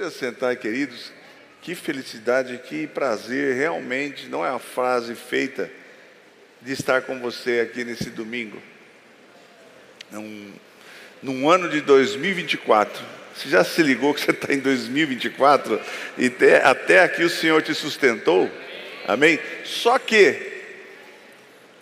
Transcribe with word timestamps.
Pode 0.00 0.14
assentar, 0.14 0.56
queridos. 0.56 1.12
Que 1.60 1.74
felicidade, 1.74 2.58
que 2.66 2.86
prazer, 2.86 3.54
realmente 3.54 4.28
não 4.28 4.42
é 4.42 4.48
uma 4.48 4.58
frase 4.58 5.14
feita 5.14 5.70
de 6.62 6.72
estar 6.72 7.02
com 7.02 7.20
você 7.20 7.60
aqui 7.60 7.84
nesse 7.84 8.08
domingo. 8.08 8.56
Num, 10.10 10.52
num 11.22 11.50
ano 11.50 11.68
de 11.68 11.82
2024. 11.82 13.04
Você 13.34 13.50
já 13.50 13.62
se 13.62 13.82
ligou 13.82 14.14
que 14.14 14.22
você 14.22 14.30
está 14.30 14.54
em 14.54 14.60
2024 14.60 15.78
e 16.16 16.28
até, 16.28 16.64
até 16.64 17.00
aqui 17.02 17.22
o 17.22 17.28
Senhor 17.28 17.60
te 17.60 17.74
sustentou? 17.74 18.50
Amém? 19.06 19.38
Só 19.64 19.98
que 19.98 20.34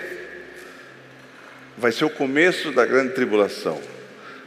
vai 1.77 1.91
ser 1.91 2.05
o 2.05 2.11
começo 2.11 2.71
da 2.71 2.87
grande 2.87 3.15
tribulação. 3.15 3.83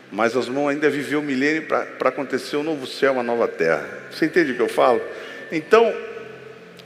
Mas 0.10 0.34
nós 0.34 0.48
vamos 0.48 0.70
ainda 0.70 0.90
viver 0.90 1.18
o 1.18 1.22
milênio 1.22 1.64
para 1.64 2.08
acontecer 2.08 2.56
um 2.56 2.64
novo 2.64 2.88
céu, 2.88 3.12
uma 3.12 3.24
nova 3.24 3.50
terra. 3.50 3.86
Você 4.10 4.28
entende 4.28 4.54
o 4.54 4.56
que 4.56 4.62
eu 4.62 4.70
falo? 4.70 5.02
Então, 5.52 5.94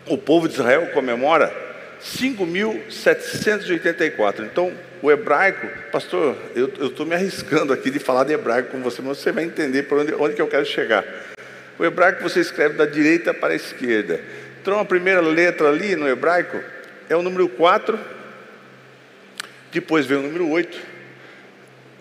o 0.08 0.18
povo 0.18 0.48
de 0.48 0.54
Israel 0.56 0.88
comemora 0.94 1.54
5.784. 2.02 4.46
Então, 4.46 4.74
o 5.02 5.12
hebraico, 5.12 5.68
pastor, 5.92 6.38
eu 6.56 6.88
estou 6.88 7.06
me 7.06 7.14
arriscando 7.16 7.74
aqui 7.74 7.92
de 7.92 8.00
falar 8.00 8.24
de 8.24 8.32
hebraico 8.34 8.72
com 8.72 8.82
você, 8.82 9.02
mas 9.02 9.18
você 9.18 9.30
vai 9.32 9.44
entender 9.44 9.84
por 9.84 10.00
onde, 10.00 10.14
onde 10.14 10.36
que 10.36 10.42
eu 10.42 10.48
quero 10.48 10.66
chegar. 10.66 11.06
O 11.78 11.86
hebraico 11.86 12.24
você 12.24 12.40
escreve 12.40 12.76
da 12.76 12.86
direita 12.86 13.34
para 13.34 13.52
a 13.54 13.56
esquerda. 13.56 14.20
Então, 14.62 14.80
a 14.80 14.86
primeira 14.86 15.22
letra 15.22 15.70
ali 15.70 15.96
no 15.96 16.08
hebraico 16.08 16.60
é 17.10 17.16
o 17.16 17.22
número 17.22 17.48
4, 17.50 18.00
depois 19.72 20.06
vem 20.06 20.20
o 20.20 20.24
número 20.24 20.50
8 20.50 20.94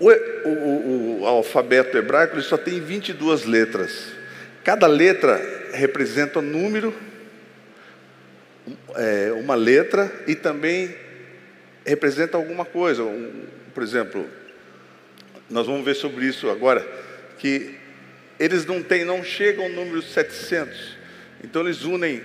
o, 0.03 0.49
o, 0.49 1.21
o, 1.21 1.27
alfabeto 1.27 1.97
hebraico 1.97 2.41
só 2.43 2.57
tem 2.57 2.81
22 2.81 3.45
letras. 3.45 4.09
Cada 4.65 4.89
letra 4.89 5.41
representa 5.73 6.41
um 6.41 6.43
número, 6.43 6.93
é, 8.97 9.33
uma 9.33 9.55
letra 9.55 10.11
e 10.27 10.35
também 10.35 10.95
representa 11.85 12.37
alguma 12.37 12.65
coisa. 12.65 13.03
Um, 13.03 13.45
por 13.75 13.83
exemplo, 13.83 14.29
nós 15.51 15.67
vamos 15.67 15.85
ver 15.85 15.95
sobre 15.95 16.27
isso 16.27 16.49
agora, 16.49 16.87
que 17.39 17.75
eles 18.39 18.65
não 18.65 18.83
têm, 18.83 19.05
não 19.05 19.23
chegam 19.23 19.65
ao 19.65 19.71
número 19.71 20.03
700. 20.03 20.97
Então 21.45 21.63
eles 21.63 21.83
unem, 21.83 22.23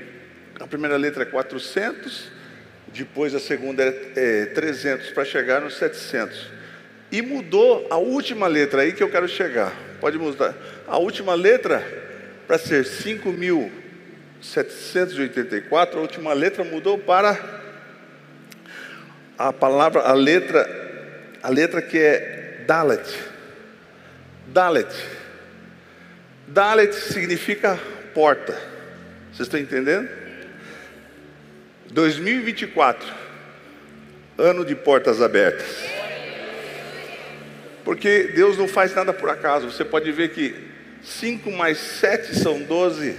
a 0.59 0.67
primeira 0.67 0.97
letra 0.97 1.23
é 1.23 1.25
400, 1.25 2.31
depois 2.93 3.35
a 3.35 3.39
segunda 3.39 3.83
é, 3.83 4.11
é 4.15 4.45
300 4.47 5.11
para 5.11 5.25
chegar 5.25 5.61
no 5.61 5.69
700. 5.69 6.51
E 7.11 7.21
mudou 7.21 7.87
a 7.89 7.97
última 7.97 8.47
letra 8.47 8.81
aí 8.81 8.93
que 8.93 9.01
eu 9.01 9.09
quero 9.09 9.27
chegar. 9.27 9.73
Pode 9.99 10.17
mudar. 10.17 10.55
A 10.85 10.97
última 10.97 11.33
letra 11.35 11.85
para 12.45 12.57
ser 12.57 12.85
5.784, 14.41 15.95
a 15.95 15.99
última 15.99 16.33
letra 16.33 16.63
mudou 16.63 16.97
para 16.97 17.37
a 19.37 19.53
palavra, 19.53 20.01
a 20.01 20.13
letra, 20.13 20.67
a 21.43 21.49
letra 21.49 21.81
que 21.81 21.97
é 21.97 22.63
Dalet. 22.65 23.07
Dalet. 24.47 24.93
Dalet 26.47 26.93
significa 26.93 27.79
porta. 28.13 28.53
Vocês 29.31 29.47
estão 29.47 29.59
entendendo? 29.59 30.09
2024, 31.91 33.07
ano 34.37 34.65
de 34.65 34.75
portas 34.75 35.21
abertas. 35.21 35.67
Porque 37.83 38.31
Deus 38.35 38.57
não 38.57 38.67
faz 38.67 38.93
nada 38.93 39.13
por 39.13 39.29
acaso. 39.29 39.71
Você 39.71 39.85
pode 39.85 40.11
ver 40.11 40.29
que 40.29 40.53
5 41.03 41.51
mais 41.51 41.77
7 41.77 42.37
são 42.37 42.61
12. 42.61 43.15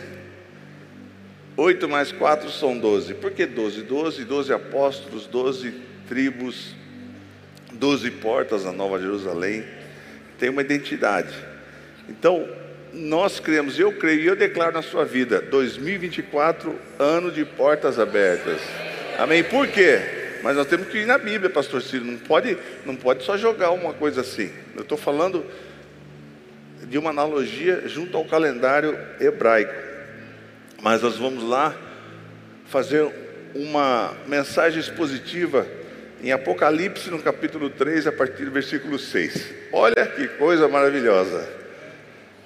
8 1.59 1.89
mais 1.89 2.13
4 2.13 2.49
são 2.51 2.79
12. 2.79 3.15
Por 3.15 3.33
que 3.33 3.45
12? 3.45 3.83
12, 3.83 4.25
12 4.25 4.53
apóstolos, 4.53 5.27
12 5.27 5.75
tribos, 6.09 6.73
12 7.73 8.13
portas 8.13 8.65
na 8.65 8.71
Nova 8.71 9.01
Jerusalém. 9.01 9.65
Tem 10.39 10.51
uma 10.51 10.63
identidade. 10.63 11.35
Então, 12.09 12.49
nós 12.93 13.41
cremos, 13.41 13.77
eu 13.77 13.91
creio 13.91 14.21
e 14.21 14.27
eu 14.29 14.37
declaro 14.37 14.73
na 14.73 14.83
sua 14.83 15.05
vida: 15.05 15.41
2024, 15.41 16.79
ano 16.97 17.33
de 17.33 17.45
portas 17.45 17.99
abertas. 17.99 18.61
Amém? 19.19 19.43
Por 19.43 19.67
quê? 19.67 20.39
Mas 20.45 20.57
nós 20.57 20.69
temos 20.69 20.87
que 20.87 20.99
ir 20.99 21.07
na 21.07 21.19
Bíblia, 21.19 21.51
pastor 21.51 21.83
Ciro. 21.83 22.05
Não 22.05 22.19
pode, 22.19 22.57
não 22.87 22.95
pode 22.95 23.25
só 23.25 23.37
jogar 23.37 23.73
uma 23.73 23.93
coisa 23.93 24.21
assim. 24.21 24.49
Eu 24.77 24.83
estou 24.83 24.97
falando 24.97 25.45
de 26.85 26.97
uma 26.97 27.11
analogia 27.11 27.83
junto 27.89 28.17
ao 28.17 28.25
calendário 28.25 28.97
hebraico. 29.19 29.89
Mas 30.83 31.03
nós 31.03 31.17
vamos 31.17 31.43
lá 31.43 31.77
fazer 32.67 33.11
uma 33.55 34.15
mensagem 34.27 34.79
expositiva 34.79 35.67
em 36.23 36.33
Apocalipse, 36.33 37.11
no 37.11 37.21
capítulo 37.21 37.71
3, 37.71 38.07
a 38.07 38.13
partir 38.13 38.45
do 38.45 38.51
versículo 38.51 38.99
6. 38.99 39.55
Olha 39.73 40.07
que 40.07 40.29
coisa 40.29 40.69
maravilhosa. 40.69 41.49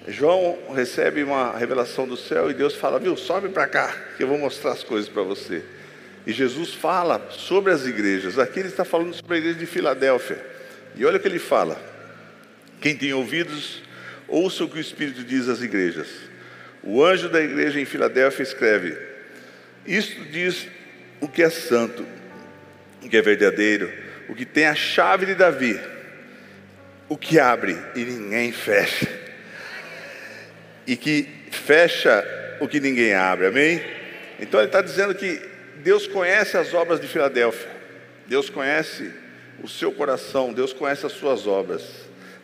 João 0.08 0.58
recebe 0.74 1.22
uma 1.22 1.56
revelação 1.56 2.08
do 2.08 2.16
céu 2.16 2.50
e 2.50 2.54
Deus 2.54 2.74
fala: 2.74 2.98
Viu, 2.98 3.16
sobe 3.16 3.48
para 3.50 3.66
cá, 3.66 3.94
que 4.16 4.22
eu 4.22 4.28
vou 4.28 4.38
mostrar 4.38 4.72
as 4.72 4.82
coisas 4.82 5.08
para 5.08 5.22
você. 5.22 5.62
E 6.26 6.32
Jesus 6.32 6.72
fala 6.74 7.28
sobre 7.30 7.72
as 7.72 7.86
igrejas. 7.86 8.38
Aqui 8.38 8.60
ele 8.60 8.68
está 8.68 8.84
falando 8.84 9.14
sobre 9.14 9.36
a 9.36 9.38
igreja 9.38 9.58
de 9.58 9.66
Filadélfia. 9.66 10.44
E 10.96 11.04
olha 11.04 11.18
o 11.18 11.20
que 11.20 11.28
ele 11.28 11.38
fala: 11.38 11.80
quem 12.80 12.96
tem 12.96 13.12
ouvidos, 13.12 13.82
ouça 14.26 14.64
o 14.64 14.68
que 14.68 14.78
o 14.78 14.80
Espírito 14.80 15.22
diz 15.22 15.48
às 15.48 15.60
igrejas. 15.60 16.31
O 16.82 17.04
anjo 17.04 17.28
da 17.28 17.40
igreja 17.40 17.80
em 17.80 17.84
Filadélfia 17.84 18.42
escreve: 18.42 18.96
Isto 19.86 20.24
diz 20.26 20.66
o 21.20 21.28
que 21.28 21.42
é 21.42 21.50
santo, 21.50 22.04
o 23.02 23.08
que 23.08 23.16
é 23.16 23.22
verdadeiro, 23.22 23.92
o 24.28 24.34
que 24.34 24.44
tem 24.44 24.66
a 24.66 24.74
chave 24.74 25.26
de 25.26 25.34
Davi, 25.34 25.78
o 27.08 27.16
que 27.16 27.38
abre 27.38 27.76
e 27.94 28.00
ninguém 28.00 28.50
fecha, 28.52 29.08
e 30.86 30.96
que 30.96 31.28
fecha 31.50 32.24
o 32.60 32.66
que 32.66 32.80
ninguém 32.80 33.14
abre, 33.14 33.46
amém? 33.46 33.82
Então 34.40 34.58
ele 34.58 34.66
está 34.66 34.82
dizendo 34.82 35.14
que 35.14 35.40
Deus 35.82 36.06
conhece 36.06 36.56
as 36.56 36.74
obras 36.74 37.00
de 37.00 37.06
Filadélfia. 37.06 37.70
Deus 38.26 38.48
conhece 38.48 39.12
o 39.62 39.68
seu 39.68 39.92
coração, 39.92 40.52
Deus 40.52 40.72
conhece 40.72 41.06
as 41.06 41.12
suas 41.12 41.46
obras. 41.46 41.82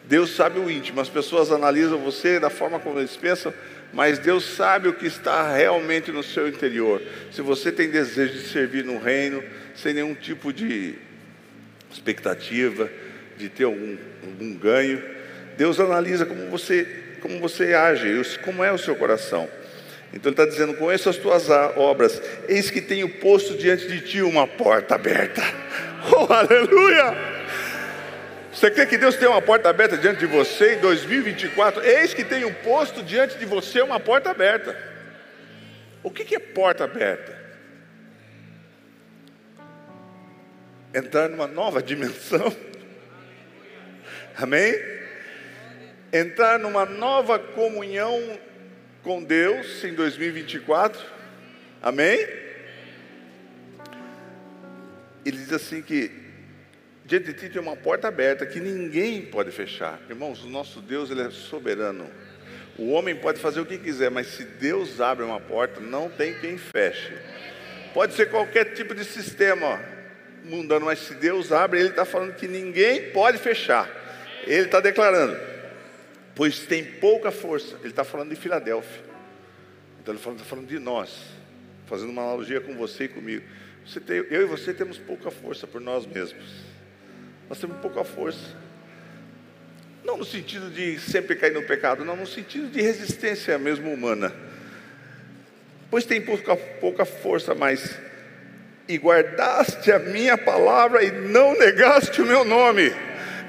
Deus 0.05 0.31
sabe 0.31 0.59
o 0.59 0.71
íntimo. 0.71 1.01
As 1.01 1.09
pessoas 1.09 1.53
analisam 1.53 1.99
você 1.99 2.41
da 2.41 2.51
forma 2.51 2.79
como 2.79 2.99
eles 2.99 3.17
pensam, 3.17 3.53
mas 3.93 4.19
Deus 4.19 4.45
sabe 4.45 4.89
o 4.89 4.93
que 4.93 5.07
está 5.07 5.55
realmente 5.55 6.13
no 6.13 6.23
seu 6.23 6.49
interior. 6.49 7.03
Se 7.33 7.41
você 7.41 7.73
tem 7.73 7.89
desejo 7.91 8.35
de 8.35 8.49
servir 8.49 8.85
no 8.85 8.99
reino, 8.99 9.43
sem 9.75 9.95
nenhum 9.95 10.15
tipo 10.15 10.53
de 10.53 10.95
expectativa, 11.91 12.91
de 13.37 13.49
ter 13.49 13.65
algum, 13.65 13.97
algum 14.23 14.55
ganho, 14.55 15.03
Deus 15.57 15.81
analisa 15.81 16.27
como 16.27 16.49
você, 16.51 16.87
como 17.21 17.41
você 17.41 17.75
age, 17.75 18.39
como 18.45 18.63
é 18.63 18.71
o 18.71 18.79
seu 18.79 18.95
coração. 18.95 19.49
Então 20.13 20.31
ele 20.33 20.41
está 20.41 20.47
dizendo: 20.47 20.75
Conheço 20.75 21.09
as 21.09 21.17
tuas 21.17 21.49
obras, 21.77 22.21
eis 22.49 22.71
que 22.71 22.81
tenho 22.81 23.09
posto 23.09 23.57
diante 23.57 23.87
de 23.89 24.01
ti 24.01 24.23
uma 24.23 24.47
porta 24.47 24.95
aberta. 24.95 25.43
Oh, 26.11 26.33
aleluia! 26.33 27.13
Você 28.53 28.71
crê 28.71 28.87
que 28.87 28.97
Deus 28.97 29.17
tem 29.17 29.29
uma 29.29 29.43
porta 29.43 29.69
aberta 29.69 29.97
diante 29.97 30.21
de 30.21 30.27
você 30.27 30.75
em 30.75 30.81
2024? 30.81 31.85
Eis 31.85 32.15
que 32.15 32.25
tenho 32.25 32.53
posto 32.55 33.03
diante 33.03 33.37
de 33.39 33.45
você 33.45 33.81
uma 33.83 34.01
porta 34.01 34.31
aberta. 34.31 34.77
O 36.03 36.11
que 36.11 36.35
é 36.35 36.39
porta 36.39 36.85
aberta? 36.85 37.37
Entrar 40.95 41.29
numa 41.29 41.47
nova 41.47 41.83
dimensão. 41.83 42.55
Amém? 44.37 44.75
Entrar 46.11 46.59
numa 46.59 46.87
nova 46.87 47.39
comunhão 47.39 48.39
com 49.03 49.23
Deus 49.23 49.85
em 49.85 49.95
2024. 49.95 51.05
Amém? 51.83 52.19
Ele 55.25 55.37
diz 55.37 55.53
assim 55.53 55.83
que 55.83 56.28
diante 57.09 57.33
de 57.33 57.33
ti 57.33 57.49
tem 57.49 57.61
uma 57.61 57.75
porta 57.75 58.07
aberta 58.07 58.45
que 58.45 58.61
ninguém 58.61 59.23
pode 59.23 59.51
fechar. 59.51 59.99
Irmãos, 60.11 60.45
o 60.45 60.47
nosso 60.47 60.83
Deus 60.83 61.11
ele 61.11 61.23
é 61.23 61.31
soberano. 61.31 62.07
O 62.77 62.91
homem 62.91 63.17
pode 63.17 63.41
fazer 63.41 63.61
o 63.61 63.67
que 63.67 63.79
quiser, 63.79 64.11
mas 64.11 64.27
se 64.27 64.45
Deus 64.45 65.01
abre 65.01 65.25
uma 65.25 65.41
porta, 65.41 65.81
não 65.81 66.11
tem 66.11 66.35
quem 66.35 66.59
feche. 66.59 67.17
Pode 67.95 68.13
ser 68.13 68.29
qualquer 68.29 68.75
tipo 68.75 68.95
de 68.95 69.07
sistema 69.07 69.83
mundano, 70.45 70.85
mas 70.85 70.99
se 70.99 71.15
Deus 71.15 71.51
abre, 71.51 71.81
Ele 71.81 71.89
está 71.89 72.05
falando 72.05 72.35
que 72.35 72.47
ninguém 72.47 73.11
pode 73.11 73.39
fechar. 73.39 73.89
Ele 74.47 74.67
está 74.67 74.79
declarando, 74.79 75.35
pois 76.35 76.61
tem 76.61 76.85
pouca 76.85 77.31
força. 77.31 77.77
Ele 77.81 77.89
está 77.89 78.05
falando 78.05 78.29
de 78.29 78.37
Filadélfia. 78.37 79.03
Então 80.03 80.13
ele 80.13 80.19
está 80.19 80.25
falando, 80.25 80.45
falando 80.45 80.67
de 80.69 80.79
nós, 80.79 81.25
fazendo 81.87 82.11
uma 82.11 82.23
analogia 82.23 82.61
com 82.61 82.75
você 82.77 83.05
e 83.05 83.09
comigo. 83.09 83.45
Você 83.87 83.99
tem, 83.99 84.19
eu 84.19 84.43
e 84.43 84.45
você 84.45 84.75
temos 84.75 84.99
pouca 84.99 85.31
força 85.31 85.67
por 85.67 85.81
nós 85.81 86.05
mesmos. 86.05 86.68
Nós 87.49 87.59
temos 87.59 87.79
pouca 87.79 88.05
força. 88.05 88.57
Não 90.05 90.19
no 90.19 90.25
sentido 90.25 90.71
de 90.71 90.99
sempre 91.01 91.37
cair 91.37 91.53
no 91.53 91.63
pecado, 91.63 92.05
não, 92.05 92.17
no 92.17 92.27
sentido 92.27 92.69
de 92.69 92.81
resistência 92.81 93.59
mesmo 93.59 93.93
humana. 93.93 94.33
Pois 95.91 96.05
tem 96.05 96.21
pouca, 96.21 96.55
pouca 96.57 97.05
força, 97.05 97.55
mas 97.55 97.99
e 98.87 98.97
guardaste 98.97 99.93
a 99.93 99.99
minha 99.99 100.37
palavra 100.37 101.03
e 101.03 101.11
não 101.11 101.59
negaste 101.59 102.23
o 102.23 102.27
meu 102.27 102.45
nome. 102.45 102.93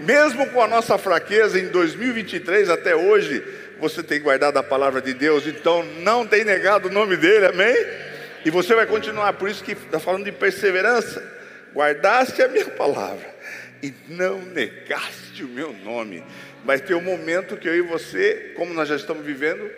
Mesmo 0.01 0.47
com 0.47 0.61
a 0.61 0.67
nossa 0.67 0.97
fraqueza 0.97 1.59
em 1.59 1.67
2023 1.67 2.69
até 2.69 2.95
hoje, 2.95 3.43
você 3.79 4.01
tem 4.03 4.21
guardado 4.21 4.57
a 4.57 4.63
palavra 4.63 5.01
de 5.01 5.13
Deus, 5.13 5.45
então 5.47 5.83
não 6.01 6.25
tem 6.25 6.43
negado 6.43 6.87
o 6.87 6.91
nome 6.91 7.17
dele, 7.17 7.47
amém? 7.47 7.75
E 8.45 8.49
você 8.49 8.73
vai 8.73 8.85
continuar, 8.85 9.33
por 9.33 9.49
isso 9.49 9.63
que 9.63 9.73
está 9.73 9.99
falando 9.99 10.25
de 10.25 10.31
perseverança. 10.31 11.21
Guardaste 11.73 12.41
a 12.41 12.47
minha 12.47 12.65
palavra 12.65 13.38
e 13.81 13.93
não 14.07 14.41
negaste 14.41 15.43
o 15.43 15.47
meu 15.47 15.73
nome. 15.73 16.23
Vai 16.65 16.79
ter 16.79 16.93
um 16.93 17.01
momento 17.01 17.57
que 17.57 17.67
eu 17.67 17.75
e 17.75 17.81
você, 17.81 18.53
como 18.55 18.73
nós 18.73 18.89
já 18.89 18.95
estamos 18.95 19.25
vivendo, 19.25 19.69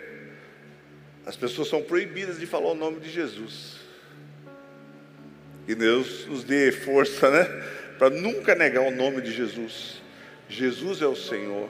as 1.24 1.36
pessoas 1.36 1.68
são 1.68 1.82
proibidas 1.82 2.38
de 2.38 2.46
falar 2.46 2.70
o 2.70 2.74
nome 2.74 3.00
de 3.00 3.10
Jesus. 3.10 3.80
Que 5.66 5.74
Deus 5.74 6.26
nos 6.26 6.42
dê 6.42 6.72
força, 6.72 7.30
né? 7.30 7.44
Para 7.98 8.10
nunca 8.10 8.54
negar 8.54 8.82
o 8.82 8.90
nome 8.90 9.22
de 9.22 9.32
Jesus. 9.32 10.02
Jesus 10.48 11.00
é 11.00 11.06
o 11.06 11.14
Senhor. 11.14 11.68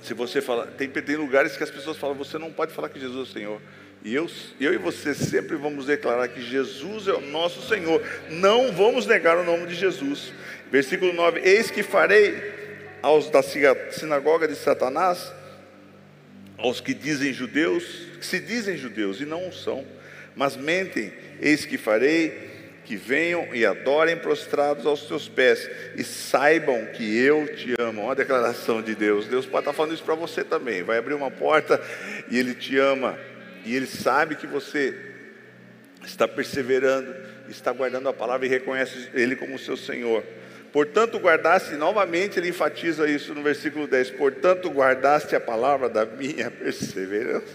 Se 0.00 0.14
você 0.14 0.40
fala, 0.40 0.66
tem, 0.66 0.88
tem 0.88 1.16
lugares 1.16 1.56
que 1.56 1.62
as 1.62 1.70
pessoas 1.70 1.96
falam, 1.96 2.16
você 2.16 2.38
não 2.38 2.50
pode 2.50 2.72
falar 2.72 2.88
que 2.88 2.98
Jesus 2.98 3.28
é 3.28 3.30
o 3.30 3.32
Senhor. 3.32 3.62
E 4.04 4.14
eu, 4.14 4.30
eu 4.60 4.72
e 4.72 4.78
você 4.78 5.12
sempre 5.14 5.56
vamos 5.56 5.86
declarar 5.86 6.28
que 6.28 6.40
Jesus 6.40 7.08
é 7.08 7.12
o 7.12 7.20
nosso 7.20 7.66
Senhor. 7.68 8.00
Não 8.30 8.72
vamos 8.72 9.04
negar 9.04 9.36
o 9.36 9.44
nome 9.44 9.66
de 9.66 9.74
Jesus. 9.74 10.32
Versículo 10.70 11.12
9: 11.12 11.40
Eis 11.44 11.70
que 11.70 11.82
farei 11.82 12.54
aos 13.02 13.30
da 13.30 13.42
sinagoga 13.42 14.48
de 14.48 14.56
Satanás, 14.56 15.32
aos 16.58 16.80
que 16.80 16.94
dizem 16.94 17.32
judeus, 17.32 17.84
que 18.18 18.26
se 18.26 18.40
dizem 18.40 18.76
judeus 18.76 19.20
e 19.20 19.24
não 19.24 19.52
são, 19.52 19.84
mas 20.34 20.56
mentem, 20.56 21.12
eis 21.40 21.64
que 21.64 21.78
farei 21.78 22.56
que 22.86 22.96
venham 22.96 23.48
e 23.52 23.66
adorem 23.66 24.16
prostrados 24.16 24.86
aos 24.86 25.02
teus 25.02 25.28
pés 25.28 25.68
e 25.96 26.04
saibam 26.04 26.86
que 26.86 27.18
eu 27.18 27.46
te 27.54 27.74
amo. 27.78 28.02
Uma 28.02 28.14
declaração 28.14 28.80
de 28.80 28.94
Deus. 28.94 29.26
Deus 29.26 29.44
pode 29.44 29.62
estar 29.62 29.72
falando 29.72 29.92
isso 29.92 30.04
para 30.04 30.14
você 30.14 30.44
também. 30.44 30.84
Vai 30.84 30.96
abrir 30.96 31.14
uma 31.14 31.30
porta 31.30 31.82
e 32.30 32.38
Ele 32.38 32.54
te 32.54 32.78
ama. 32.78 33.18
E 33.64 33.74
Ele 33.74 33.86
sabe 33.86 34.36
que 34.36 34.46
você 34.46 34.94
está 36.04 36.28
perseverando, 36.28 37.12
está 37.48 37.72
guardando 37.72 38.08
a 38.08 38.12
palavra 38.12 38.46
e 38.46 38.48
reconhece 38.48 39.10
Ele 39.12 39.34
como 39.34 39.58
seu 39.58 39.76
Senhor. 39.76 40.22
Portanto, 40.76 41.18
guardaste, 41.18 41.74
novamente 41.74 42.38
ele 42.38 42.50
enfatiza 42.50 43.08
isso 43.08 43.34
no 43.34 43.42
versículo 43.42 43.86
10: 43.86 44.10
Portanto, 44.10 44.68
guardaste 44.68 45.34
a 45.34 45.40
palavra 45.40 45.88
da 45.88 46.04
minha 46.04 46.50
perseverança. 46.50 47.46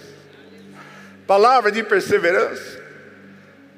Palavra 1.28 1.72
de 1.72 1.84
perseverança. 1.84 2.82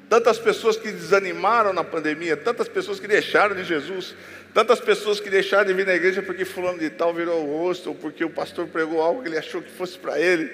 Tantas 0.08 0.38
pessoas 0.38 0.78
que 0.78 0.90
desanimaram 0.90 1.74
na 1.74 1.84
pandemia, 1.84 2.38
tantas 2.38 2.68
pessoas 2.68 2.98
que 2.98 3.06
deixaram 3.06 3.54
de 3.54 3.64
Jesus, 3.64 4.14
tantas 4.54 4.80
pessoas 4.80 5.20
que 5.20 5.28
deixaram 5.28 5.66
de 5.66 5.74
vir 5.74 5.84
na 5.84 5.94
igreja 5.94 6.22
porque 6.22 6.46
fulano 6.46 6.78
de 6.78 6.88
tal 6.88 7.12
virou 7.12 7.46
o 7.46 7.58
rosto, 7.58 7.90
ou 7.90 7.94
porque 7.94 8.24
o 8.24 8.30
pastor 8.30 8.66
pregou 8.68 9.02
algo 9.02 9.20
que 9.20 9.28
ele 9.28 9.36
achou 9.36 9.60
que 9.60 9.72
fosse 9.72 9.98
para 9.98 10.18
ele, 10.18 10.50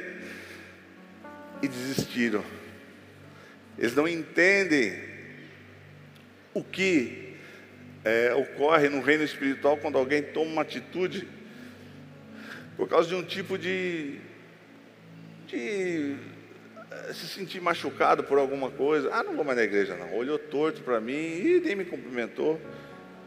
e 1.63 1.69
desistiram. 1.69 2.43
Eles 3.79 3.95
não 3.95 4.09
entendem 4.09 5.01
o 6.53 6.65
que 6.65 7.20
é, 8.05 8.35
ocorre 8.35 8.89
no 8.89 9.01
reino 9.01 9.25
espiritual 9.25 9.77
quando 9.77 9.99
alguém 9.99 10.23
toma 10.23 10.51
uma 10.51 10.63
atitude 10.63 11.29
por 12.77 12.89
causa 12.89 13.09
de 13.09 13.15
um 13.15 13.23
tipo 13.23 13.59
de, 13.59 14.19
de 15.47 16.17
se 17.13 17.29
sentir 17.29 17.61
machucado 17.61 18.25
por 18.25 18.39
alguma 18.39 18.71
coisa, 18.71 19.11
ah, 19.13 19.23
não 19.23 19.35
vou 19.35 19.45
mais 19.45 19.59
na 19.59 19.65
igreja 19.65 19.95
não. 19.97 20.15
Olhou 20.17 20.39
torto 20.39 20.81
para 20.83 21.01
mim 21.01 21.13
e 21.13 21.61
nem 21.63 21.77
me 21.77 21.85
cumprimentou. 21.85 22.61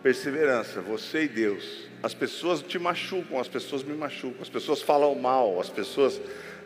Perseverança, 0.01 0.81
você 0.81 1.25
e 1.25 1.27
Deus. 1.27 1.87
As 2.01 2.13
pessoas 2.13 2.61
te 2.61 2.77
machucam, 2.77 3.39
as 3.39 3.47
pessoas 3.47 3.83
me 3.83 3.93
machucam, 3.93 4.41
as 4.41 4.49
pessoas 4.49 4.81
falam 4.81 5.15
mal, 5.15 5.61
as 5.61 5.69
pessoas 5.69 6.19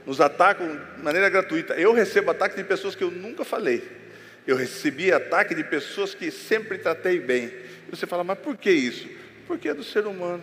nos 0.05 0.21
atacam 0.21 0.79
de 0.95 1.03
maneira 1.03 1.29
gratuita. 1.29 1.73
Eu 1.73 1.93
recebo 1.93 2.31
ataque 2.31 2.55
de 2.55 2.63
pessoas 2.63 2.95
que 2.95 3.03
eu 3.03 3.11
nunca 3.11 3.43
falei. 3.43 4.06
Eu 4.47 4.55
recebi 4.55 5.11
ataque 5.11 5.53
de 5.53 5.63
pessoas 5.65 6.15
que 6.15 6.31
sempre 6.31 6.77
tratei 6.77 7.19
bem. 7.19 7.47
E 7.85 7.91
você 7.91 8.07
fala, 8.07 8.23
mas 8.23 8.39
por 8.39 8.55
que 8.55 8.71
isso? 8.71 9.05
Porque 9.45 9.67
é 9.67 9.73
do 9.73 9.83
ser 9.83 10.07
humano. 10.07 10.41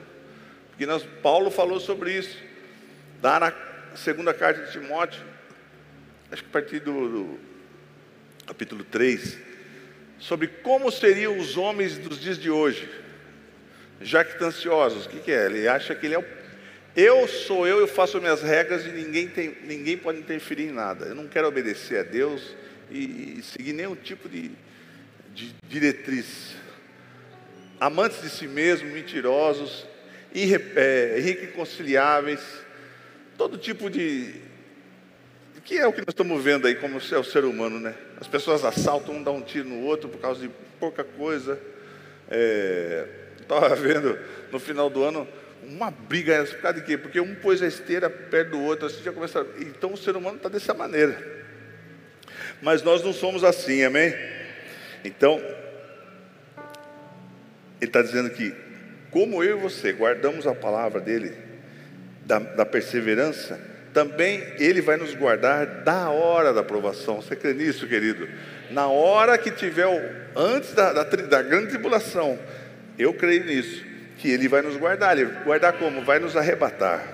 Porque 0.68 0.84
nós, 0.84 1.02
Paulo 1.22 1.50
falou 1.50 1.80
sobre 1.80 2.12
isso. 2.12 2.38
Lá 3.22 3.40
na 3.40 3.52
segunda 3.96 4.34
carta 4.34 4.62
de 4.62 4.72
Timóteo, 4.72 5.22
acho 6.30 6.42
que 6.42 6.48
a 6.50 6.52
partir 6.52 6.80
do, 6.80 7.08
do 7.08 7.40
capítulo 8.46 8.84
3, 8.84 9.38
sobre 10.18 10.48
como 10.48 10.92
seriam 10.92 11.38
os 11.38 11.56
homens 11.56 11.96
dos 11.96 12.20
dias 12.20 12.38
de 12.38 12.50
hoje, 12.50 12.86
jactanciosos. 14.02 15.06
O 15.06 15.08
que, 15.08 15.20
que 15.20 15.32
é? 15.32 15.46
Ele 15.46 15.66
acha 15.66 15.94
que 15.94 16.04
ele 16.04 16.14
é 16.14 16.18
o. 16.18 16.24
Eu 16.94 17.26
sou 17.26 17.66
eu, 17.66 17.80
eu 17.80 17.88
faço 17.88 18.20
minhas 18.20 18.42
regras 18.42 18.84
e 18.84 18.90
ninguém, 18.90 19.28
tem, 19.28 19.56
ninguém 19.64 19.96
pode 19.96 20.18
interferir 20.18 20.64
em 20.68 20.72
nada. 20.72 21.06
Eu 21.06 21.14
não 21.14 21.26
quero 21.26 21.48
obedecer 21.48 21.98
a 21.98 22.02
Deus 22.02 22.54
e, 22.90 23.42
seguir 23.42 23.72
nenhum 23.72 23.94
tipo 23.94 24.28
de, 24.28 24.50
de 25.34 25.54
diretriz. 25.68 26.54
Amantes 27.80 28.22
de 28.22 28.30
si 28.30 28.46
mesmos, 28.46 28.92
mentirosos, 28.92 29.86
irre, 30.34 30.60
é, 30.76 31.18
irreconciliáveis, 31.18 32.40
todo 33.36 33.58
tipo 33.58 33.90
de, 33.90 34.34
que 35.64 35.78
é 35.78 35.86
o 35.86 35.92
que 35.92 36.00
nós 36.00 36.10
estamos 36.10 36.42
vendo 36.42 36.66
aí 36.66 36.74
como 36.74 36.98
é 36.98 37.18
o 37.18 37.24
ser 37.24 37.44
humano, 37.44 37.80
né? 37.80 37.94
As 38.20 38.28
pessoas 38.28 38.64
assaltam, 38.64 39.16
um 39.16 39.22
dá 39.22 39.30
um 39.30 39.40
tiro 39.40 39.68
no 39.68 39.80
outro 39.80 40.08
por 40.08 40.20
causa 40.20 40.42
de 40.42 40.50
pouca 40.78 41.02
coisa. 41.02 41.58
É, 42.30 43.08
Estava 43.40 43.72
vendo 43.76 44.18
no 44.52 44.58
final 44.58 44.90
do 44.90 45.02
ano 45.02 45.26
uma 45.62 45.90
briga, 45.90 46.44
por 46.44 46.60
causa 46.60 46.80
de 46.80 46.86
quê? 46.86 46.98
Porque 46.98 47.18
um 47.18 47.34
pôs 47.34 47.62
a 47.62 47.66
esteira 47.66 48.10
perto 48.10 48.50
do 48.50 48.60
outro, 48.60 48.86
assim 48.86 49.02
já 49.02 49.12
começa. 49.12 49.46
Então 49.60 49.94
o 49.94 49.96
ser 49.96 50.14
humano 50.14 50.36
está 50.36 50.48
dessa 50.48 50.74
maneira. 50.74 51.43
Mas 52.62 52.82
nós 52.82 53.02
não 53.02 53.12
somos 53.12 53.44
assim, 53.44 53.82
amém? 53.84 54.14
Então, 55.04 55.38
ele 57.80 57.90
está 57.90 58.00
dizendo 58.00 58.30
que, 58.30 58.54
como 59.10 59.42
eu 59.44 59.58
e 59.58 59.60
você 59.60 59.92
guardamos 59.92 60.46
a 60.46 60.54
palavra 60.54 61.00
dele, 61.00 61.36
da, 62.24 62.38
da 62.38 62.66
perseverança, 62.66 63.60
também 63.94 64.42
Ele 64.58 64.80
vai 64.80 64.96
nos 64.96 65.14
guardar 65.14 65.66
da 65.84 66.10
hora 66.10 66.52
da 66.52 66.64
provação. 66.64 67.22
Você 67.22 67.36
crê 67.36 67.54
nisso, 67.54 67.86
querido? 67.86 68.28
Na 68.70 68.88
hora 68.88 69.38
que 69.38 69.50
tiver, 69.52 69.86
antes 70.34 70.74
da, 70.74 70.92
da, 70.92 71.04
da 71.04 71.42
grande 71.42 71.68
tribulação, 71.68 72.38
eu 72.98 73.14
creio 73.14 73.44
nisso, 73.44 73.84
que 74.18 74.30
Ele 74.30 74.48
vai 74.48 74.62
nos 74.62 74.76
guardar. 74.76 75.16
Ele 75.16 75.30
guardar 75.44 75.74
como? 75.74 76.04
Vai 76.04 76.18
nos 76.18 76.36
arrebatar. 76.36 77.06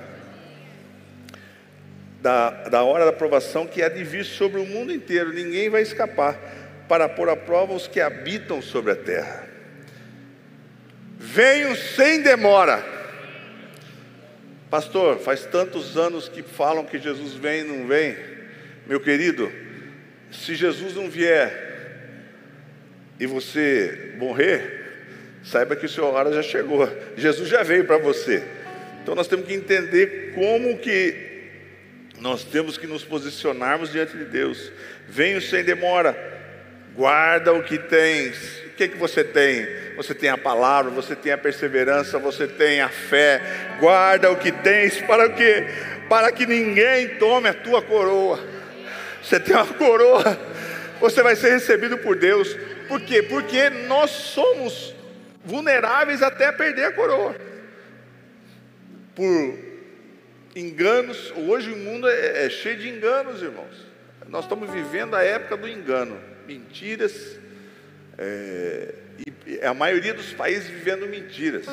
Da, 2.21 2.51
da 2.69 2.83
hora 2.83 3.07
da 3.07 3.13
provação 3.13 3.67
que 3.67 3.83
há 3.83 3.89
de 3.89 4.05
vir 4.05 4.25
sobre 4.25 4.61
o 4.61 4.67
mundo 4.67 4.93
inteiro, 4.93 5.33
ninguém 5.33 5.71
vai 5.71 5.81
escapar, 5.81 6.39
para 6.87 7.09
pôr 7.09 7.29
à 7.29 7.37
prova 7.37 7.73
os 7.73 7.87
que 7.87 8.01
habitam 8.01 8.61
sobre 8.61 8.93
a 8.93 8.97
terra. 8.97 9.49
Venho 11.19 11.75
sem 11.77 12.23
demora. 12.23 12.85
Pastor, 14.71 15.19
faz 15.19 15.45
tantos 15.47 15.97
anos 15.97 16.29
que 16.29 16.43
falam 16.43 16.85
que 16.85 16.99
Jesus 16.99 17.35
vem 17.35 17.61
e 17.61 17.65
não 17.65 17.87
vem. 17.87 18.17
Meu 18.87 19.01
querido, 19.01 19.51
se 20.31 20.55
Jesus 20.55 20.95
não 20.95 21.11
vier 21.11 21.71
e 23.19 23.27
você 23.27 24.15
morrer, 24.17 24.81
saiba 25.43 25.77
que 25.77 25.87
a 25.87 25.89
sua 25.89 26.07
hora 26.07 26.33
já 26.33 26.43
chegou. 26.43 26.89
Jesus 27.17 27.49
já 27.49 27.63
veio 27.63 27.85
para 27.85 27.99
você. 27.99 28.43
Então 29.03 29.15
nós 29.15 29.29
temos 29.29 29.47
que 29.47 29.55
entender 29.55 30.33
como 30.35 30.79
que 30.79 31.30
nós 32.21 32.45
temos 32.45 32.77
que 32.77 32.87
nos 32.87 33.03
posicionarmos 33.03 33.91
diante 33.91 34.17
de 34.17 34.27
Deus. 34.27 34.71
Venho 35.09 35.41
sem 35.41 35.65
demora. 35.65 36.17
Guarda 36.95 37.53
o 37.53 37.63
que 37.63 37.79
tens. 37.79 38.37
O 38.67 38.71
que, 38.77 38.89
que 38.89 38.99
você 38.99 39.25
tem? 39.25 39.67
Você 39.97 40.15
tem 40.15 40.29
a 40.29 40.37
palavra, 40.37 40.91
você 40.91 41.17
tem 41.17 41.33
a 41.33 41.39
perseverança, 41.39 42.19
você 42.19 42.47
tem 42.47 42.83
a 42.83 42.91
fé. 42.91 43.41
Guarda 43.81 44.31
o 44.31 44.37
que 44.37 44.53
tens 44.53 45.01
para 45.01 45.29
o 45.29 45.35
quê? 45.35 45.67
Para 46.09 46.31
que 46.31 46.45
ninguém 46.45 47.17
tome 47.17 47.49
a 47.49 47.55
tua 47.55 47.81
coroa. 47.81 48.39
Você 49.23 49.41
tem 49.41 49.55
uma 49.57 49.67
coroa, 49.67 50.39
você 51.01 51.23
vai 51.23 51.37
ser 51.37 51.51
recebido 51.51 51.97
por 51.99 52.17
Deus. 52.17 52.55
Por 52.87 53.01
quê? 53.01 53.23
Porque 53.23 53.71
nós 53.71 54.11
somos 54.11 54.95
vulneráveis 55.45 56.23
até 56.23 56.53
perder 56.53 56.85
a 56.85 56.93
coroa. 56.93 57.35
Por 59.15 59.70
enganos, 60.55 61.33
hoje 61.37 61.73
o 61.73 61.77
mundo 61.77 62.09
é, 62.09 62.47
é 62.47 62.51
cheio 62.51 62.77
de 62.79 62.89
enganos, 62.89 63.43
irmãos. 63.43 63.87
Nós 64.29 64.45
estamos 64.45 64.71
vivendo 64.71 65.15
a 65.15 65.23
época 65.23 65.57
do 65.57 65.69
engano, 65.69 66.19
mentiras, 66.47 67.39
é, 68.17 68.95
e 69.47 69.65
a 69.65 69.75
maioria 69.75 70.15
dos 70.15 70.33
países 70.33 70.69
vivendo 70.69 71.07
mentiras. 71.07 71.67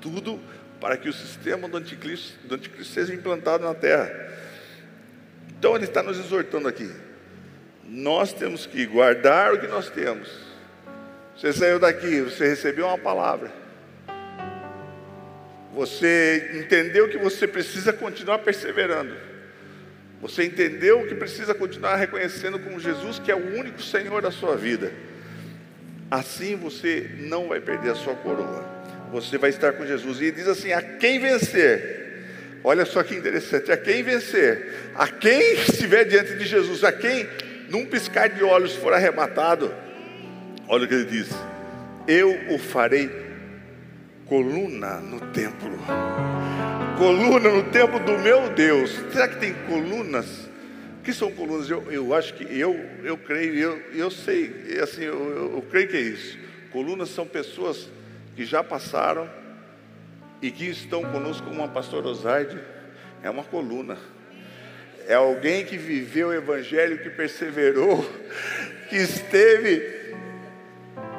Tudo 0.00 0.40
para 0.80 0.96
que 0.96 1.08
o 1.08 1.12
sistema 1.12 1.68
do 1.68 1.76
anticristo, 1.76 2.46
do 2.46 2.54
anticristo 2.54 2.92
seja 2.92 3.14
implantado 3.14 3.64
na 3.64 3.74
terra. 3.74 4.10
Então 5.58 5.74
ele 5.74 5.84
está 5.84 6.02
nos 6.02 6.18
exortando 6.18 6.68
aqui. 6.68 6.90
Nós 7.84 8.32
temos 8.32 8.66
que 8.66 8.86
guardar 8.86 9.54
o 9.54 9.60
que 9.60 9.66
nós 9.66 9.90
temos. 9.90 10.28
Você 11.36 11.52
saiu 11.52 11.78
daqui, 11.78 12.20
você 12.20 12.48
recebeu 12.48 12.86
uma 12.86 12.98
palavra. 12.98 13.50
Você 15.78 16.50
entendeu 16.54 17.08
que 17.08 17.16
você 17.16 17.46
precisa 17.46 17.92
continuar 17.92 18.40
perseverando. 18.40 19.14
Você 20.20 20.42
entendeu 20.42 21.06
que 21.06 21.14
precisa 21.14 21.54
continuar 21.54 21.94
reconhecendo 21.94 22.58
como 22.58 22.80
Jesus 22.80 23.20
que 23.20 23.30
é 23.30 23.34
o 23.36 23.56
único 23.56 23.80
Senhor 23.80 24.20
da 24.20 24.32
sua 24.32 24.56
vida. 24.56 24.92
Assim 26.10 26.56
você 26.56 27.08
não 27.20 27.46
vai 27.46 27.60
perder 27.60 27.90
a 27.90 27.94
sua 27.94 28.16
coroa. 28.16 28.68
Você 29.12 29.38
vai 29.38 29.50
estar 29.50 29.72
com 29.74 29.86
Jesus. 29.86 30.20
E 30.20 30.32
diz 30.32 30.48
assim: 30.48 30.72
a 30.72 30.82
quem 30.82 31.20
vencer. 31.20 32.24
Olha 32.64 32.84
só 32.84 33.04
que 33.04 33.14
interessante, 33.14 33.70
a 33.70 33.76
quem 33.76 34.02
vencer, 34.02 34.74
a 34.96 35.06
quem 35.06 35.52
estiver 35.62 36.02
diante 36.06 36.34
de 36.34 36.44
Jesus, 36.44 36.82
a 36.82 36.90
quem 36.90 37.24
num 37.70 37.86
piscar 37.86 38.28
de 38.28 38.42
olhos 38.42 38.74
for 38.74 38.92
arrebatado, 38.92 39.72
olha 40.66 40.86
o 40.86 40.88
que 40.88 40.94
ele 40.94 41.04
diz: 41.04 41.28
eu 42.08 42.36
o 42.48 42.58
farei 42.58 43.27
coluna 44.28 45.00
no 45.00 45.20
templo. 45.32 45.70
Coluna 46.98 47.50
no 47.50 47.62
templo 47.70 47.98
do 48.00 48.18
meu 48.18 48.50
Deus. 48.50 48.90
Será 49.10 49.26
que 49.26 49.38
tem 49.38 49.54
colunas? 49.66 50.48
O 51.00 51.02
que 51.02 51.12
são 51.12 51.32
colunas? 51.32 51.68
Eu, 51.70 51.90
eu 51.90 52.14
acho 52.14 52.34
que 52.34 52.44
eu, 52.44 52.74
eu 53.02 53.16
creio, 53.16 53.54
eu, 53.54 53.82
eu 53.94 54.10
sei, 54.10 54.78
assim, 54.82 55.02
eu, 55.02 55.18
eu, 55.30 55.54
eu 55.54 55.62
creio 55.62 55.88
que 55.88 55.96
é 55.96 56.00
isso. 56.00 56.38
Colunas 56.70 57.08
são 57.08 57.26
pessoas 57.26 57.88
que 58.36 58.44
já 58.44 58.62
passaram 58.62 59.28
e 60.42 60.50
que 60.50 60.66
estão 60.66 61.02
conosco, 61.10 61.46
como 61.48 61.64
a 61.64 61.68
pastora 61.68 62.06
Osaide, 62.06 62.58
é 63.22 63.30
uma 63.30 63.42
coluna. 63.42 63.96
É 65.06 65.14
alguém 65.14 65.64
que 65.64 65.78
viveu 65.78 66.28
o 66.28 66.34
evangelho, 66.34 66.98
que 66.98 67.08
perseverou, 67.08 68.04
que 68.90 68.96
esteve 68.96 69.97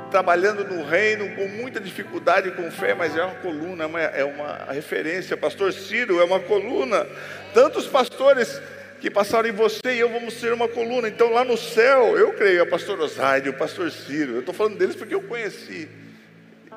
trabalhando 0.09 0.63
no 0.63 0.83
reino 0.83 1.35
com 1.35 1.47
muita 1.47 1.79
dificuldade, 1.79 2.51
com 2.51 2.69
fé, 2.71 2.93
mas 2.93 3.15
é 3.15 3.23
uma 3.23 3.35
coluna, 3.35 3.83
é 3.83 3.87
uma, 3.87 4.01
é 4.01 4.23
uma 4.23 4.71
referência. 4.71 5.37
Pastor 5.37 5.71
Ciro 5.71 6.19
é 6.19 6.23
uma 6.23 6.39
coluna. 6.39 7.07
Tantos 7.53 7.87
pastores 7.87 8.61
que 8.99 9.09
passaram 9.09 9.47
em 9.47 9.53
você 9.53 9.93
e 9.93 9.99
eu 9.99 10.09
vamos 10.09 10.33
ser 10.33 10.51
uma 10.51 10.67
coluna. 10.67 11.07
Então 11.07 11.31
lá 11.31 11.43
no 11.43 11.57
céu, 11.57 12.17
eu 12.17 12.33
creio, 12.33 12.59
é 12.59 12.63
o 12.63 12.67
pastor 12.67 12.99
Osaide, 12.99 13.49
o 13.49 13.53
pastor 13.53 13.91
Ciro. 13.91 14.33
Eu 14.33 14.39
estou 14.39 14.53
falando 14.53 14.77
deles 14.77 14.95
porque 14.95 15.15
eu 15.15 15.21
conheci. 15.21 15.87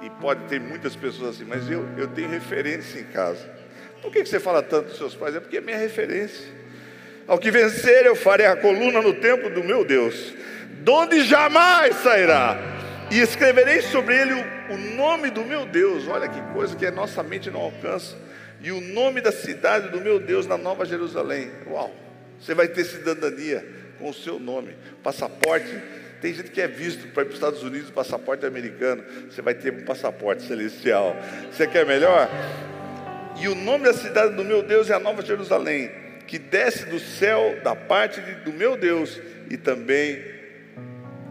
E 0.01 0.11
pode 0.21 0.45
ter 0.45 0.61
muitas 0.61 0.97
pessoas 0.97 1.37
assim, 1.37 1.45
mas 1.45 1.71
eu, 1.71 1.89
eu 1.97 2.09
tenho 2.09 2.29
referência 2.29 2.99
em 2.99 3.05
casa. 3.05 3.49
Por 4.01 4.11
que, 4.11 4.23
que 4.23 4.29
você 4.29 4.41
fala 4.41 4.63
tanto 4.63 4.89
dos 4.89 4.99
seus 4.99 5.15
pais? 5.15 5.37
É 5.37 5.41
porque 5.41 5.59
é 5.59 5.61
minha 5.61 5.79
referência. 5.79 6.45
Ao 7.27 7.39
que 7.39 7.53
vencer, 7.53 8.05
eu 8.05 8.17
farei 8.17 8.47
a 8.47 8.57
coluna 8.57 9.01
no 9.01 9.15
templo 9.15 9.49
do 9.49 9.63
meu 9.63 9.85
Deus, 9.85 10.35
donde 10.83 11.23
jamais 11.25 11.95
sairá 11.97 12.72
e 13.13 13.21
escreverei 13.21 13.83
sobre 13.83 14.17
ele 14.17 14.33
o, 14.71 14.79
nome 14.97 15.29
do 15.29 15.45
meu 15.45 15.67
Deus. 15.67 16.09
Olha 16.09 16.27
que 16.27 16.41
coisa 16.55 16.75
que 16.75 16.87
a 16.87 16.91
nossa 16.91 17.23
mente 17.23 17.51
não 17.51 17.61
alcança. 17.61 18.17
E 18.63 18.73
o 18.73 18.81
nome 18.81 19.21
da 19.21 19.31
cidade 19.31 19.91
do 19.91 20.01
meu 20.01 20.19
Deus 20.19 20.47
na 20.47 20.57
Nova 20.57 20.87
Jerusalém. 20.87 21.51
Uau! 21.67 21.95
Você 22.41 22.55
vai 22.55 22.69
ter 22.69 22.85
cidadania 22.85 23.67
com 23.99 24.09
o 24.09 24.15
seu 24.15 24.39
nome, 24.39 24.75
passaporte. 25.03 25.79
Tem 26.23 26.33
gente 26.33 26.51
que 26.51 26.61
é 26.61 26.67
visto 26.67 27.07
para 27.09 27.23
ir 27.23 27.27
para 27.27 27.29
os 27.29 27.35
Estados 27.35 27.63
Unidos, 27.63 27.91
passaporte 27.91 28.47
americano. 28.47 29.05
Você 29.29 29.43
vai 29.43 29.55
ter 29.55 29.75
um 29.75 29.85
passaporte 29.85 30.45
celestial. 30.45 31.15
Você 31.51 31.67
quer 31.67 31.85
melhor? 31.85 32.31
E 33.39 33.47
o 33.47 33.55
nome 33.55 33.85
da 33.85 33.93
cidade 33.93 34.35
do 34.35 34.45
meu 34.45 34.63
Deus 34.63 34.89
é 34.89 34.95
a 34.95 34.99
Nova 34.99 35.21
Jerusalém, 35.21 35.91
que 36.27 36.39
desce 36.39 36.87
do 36.87 36.99
céu 36.99 37.61
da 37.63 37.77
parte 37.77 38.23
de, 38.23 38.37
do 38.37 38.55
meu 38.55 38.75
Deus 38.75 39.21
e 39.51 39.59
também 39.59 40.19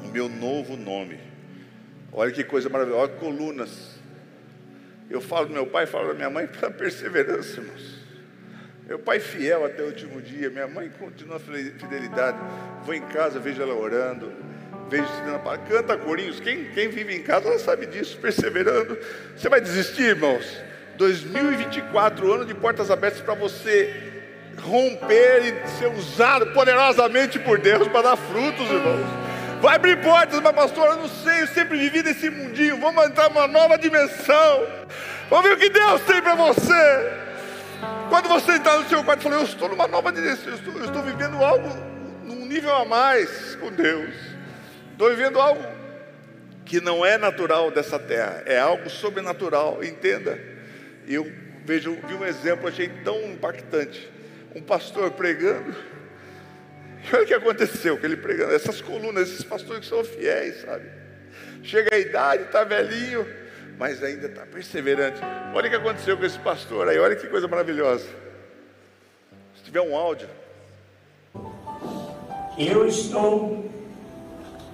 o 0.04 0.10
meu 0.10 0.30
novo 0.30 0.78
nome. 0.78 1.31
Olha 2.12 2.32
que 2.32 2.44
coisa 2.44 2.70
maravilhosa, 2.70 3.04
olha 3.04 3.14
colunas. 3.14 4.00
Eu 5.10 5.22
falo 5.22 5.48
do 5.48 5.54
meu 5.54 5.66
pai, 5.68 5.86
falo 5.86 6.10
da 6.10 6.14
minha 6.14 6.30
mãe 6.30 6.48
pela 6.48 6.72
perseverança, 6.72 7.60
irmãos. 7.60 8.02
Meu 8.88 9.00
pai 9.00 9.20
fiel 9.20 9.66
até 9.66 9.82
o 9.84 9.86
último 9.86 10.22
dia, 10.22 10.50
minha 10.50 10.68
mãe 10.68 10.90
continua 11.00 11.38
a 11.38 11.40
fidelidade. 11.40 12.38
Vou 12.84 12.94
em 12.94 13.02
casa, 13.04 13.40
vejo 13.40 13.62
ela 13.62 13.74
orando, 13.74 14.34
vejo 14.90 15.06
estudando 15.06 15.36
a 15.36 15.40
palavra, 15.40 15.66
canta 15.66 15.98
corinhos. 15.98 16.42
Quem, 16.42 16.66
quem 16.72 16.90
vive 16.90 17.16
em 17.16 17.24
casa, 17.24 17.48
ela 17.48 17.60
sabe 17.60 17.86
disso, 17.86 18.18
perseverando. 18.18 18.98
Você 19.36 19.48
vai 19.48 19.62
desistir, 19.62 20.04
irmãos? 20.04 20.46
2024, 20.98 22.34
ano 22.34 22.46
de 22.46 22.54
portas 22.54 22.92
abertas 22.92 23.22
para 23.22 23.34
você 23.34 24.12
romper 24.60 25.42
e 25.46 25.68
ser 25.70 25.88
usado 25.88 26.48
poderosamente 26.48 27.40
por 27.40 27.60
Deus 27.60 27.88
para 27.88 28.02
dar 28.02 28.18
frutos, 28.18 28.70
irmãos. 28.70 29.21
Vai 29.62 29.76
abrir 29.76 30.02
portas, 30.02 30.40
mas 30.42 30.54
pastor, 30.54 30.88
eu 30.88 30.96
não 30.98 31.08
sei, 31.08 31.44
eu 31.44 31.48
sempre 31.48 31.78
vivi 31.78 32.02
nesse 32.02 32.32
mundinho. 32.32 32.80
Vamos 32.80 33.06
entrar 33.06 33.30
numa 33.30 33.48
nova 33.48 33.78
dimensão. 33.78 34.68
Vamos 35.30 35.46
ver 35.46 35.54
o 35.54 35.58
que 35.58 35.70
Deus 35.70 36.02
tem 36.02 36.20
para 36.20 36.34
você. 36.34 37.14
Quando 38.10 38.28
você 38.28 38.54
entrar 38.54 38.80
no 38.80 38.90
seu 38.90 39.04
quarto 39.04 39.20
e 39.20 39.24
falar, 39.24 39.36
eu 39.36 39.44
estou 39.44 39.70
numa 39.70 39.88
nova 39.88 40.12
dimensão, 40.12 40.48
eu 40.48 40.56
estou, 40.56 40.74
eu 40.74 40.86
estou 40.86 41.04
vivendo 41.04 41.38
algo 41.38 41.70
num 42.26 42.48
nível 42.48 42.76
a 42.76 42.86
mais 42.86 43.56
com 43.58 43.72
Deus. 43.72 44.16
Estou 44.94 45.12
vivendo 45.12 45.40
algo 45.40 45.64
que 46.66 46.82
não 46.82 47.06
é 47.06 47.20
natural 47.20 47.70
dessa 47.70 48.00
terra, 48.00 48.42
é 48.48 48.58
algo 48.58 48.90
sobrenatural, 48.90 49.84
entenda. 49.84 50.40
Eu 51.08 51.32
vejo, 51.64 51.96
vi 52.08 52.16
um 52.16 52.26
exemplo, 52.26 52.68
achei 52.68 52.90
tão 53.04 53.22
impactante. 53.26 54.10
Um 54.56 54.62
pastor 54.62 55.12
pregando 55.12 55.76
e 57.04 57.08
olha 57.16 57.24
o 57.24 57.28
que 57.28 57.34
aconteceu 57.34 57.98
com 57.98 58.06
ele 58.06 58.18
pregando. 58.18 58.54
Essas 58.54 58.82
colunas, 58.82 59.30
esses 59.30 59.44
pastores 59.44 59.82
que 59.82 59.88
são 59.88 60.04
fiéis, 60.04 60.62
sabe? 60.62 60.86
Chega 61.64 61.96
a 61.96 62.00
idade, 62.00 62.44
está 62.44 62.64
velhinho, 62.64 63.26
mas 63.78 64.04
ainda 64.04 64.28
está 64.28 64.46
perseverante. 64.46 65.20
Olha 65.54 65.68
o 65.68 65.70
que 65.70 65.76
aconteceu 65.76 66.18
com 66.18 66.26
esse 66.26 66.40
pastor 66.40 66.88
aí, 66.88 67.00
olha 67.00 67.16
que 67.16 67.28
coisa 67.28 67.48
maravilhosa. 67.48 68.08
Se 69.56 69.64
tiver 69.64 69.82
um 69.82 69.96
áudio. 69.96 70.28
Eu 72.58 72.88
estou 72.88 73.70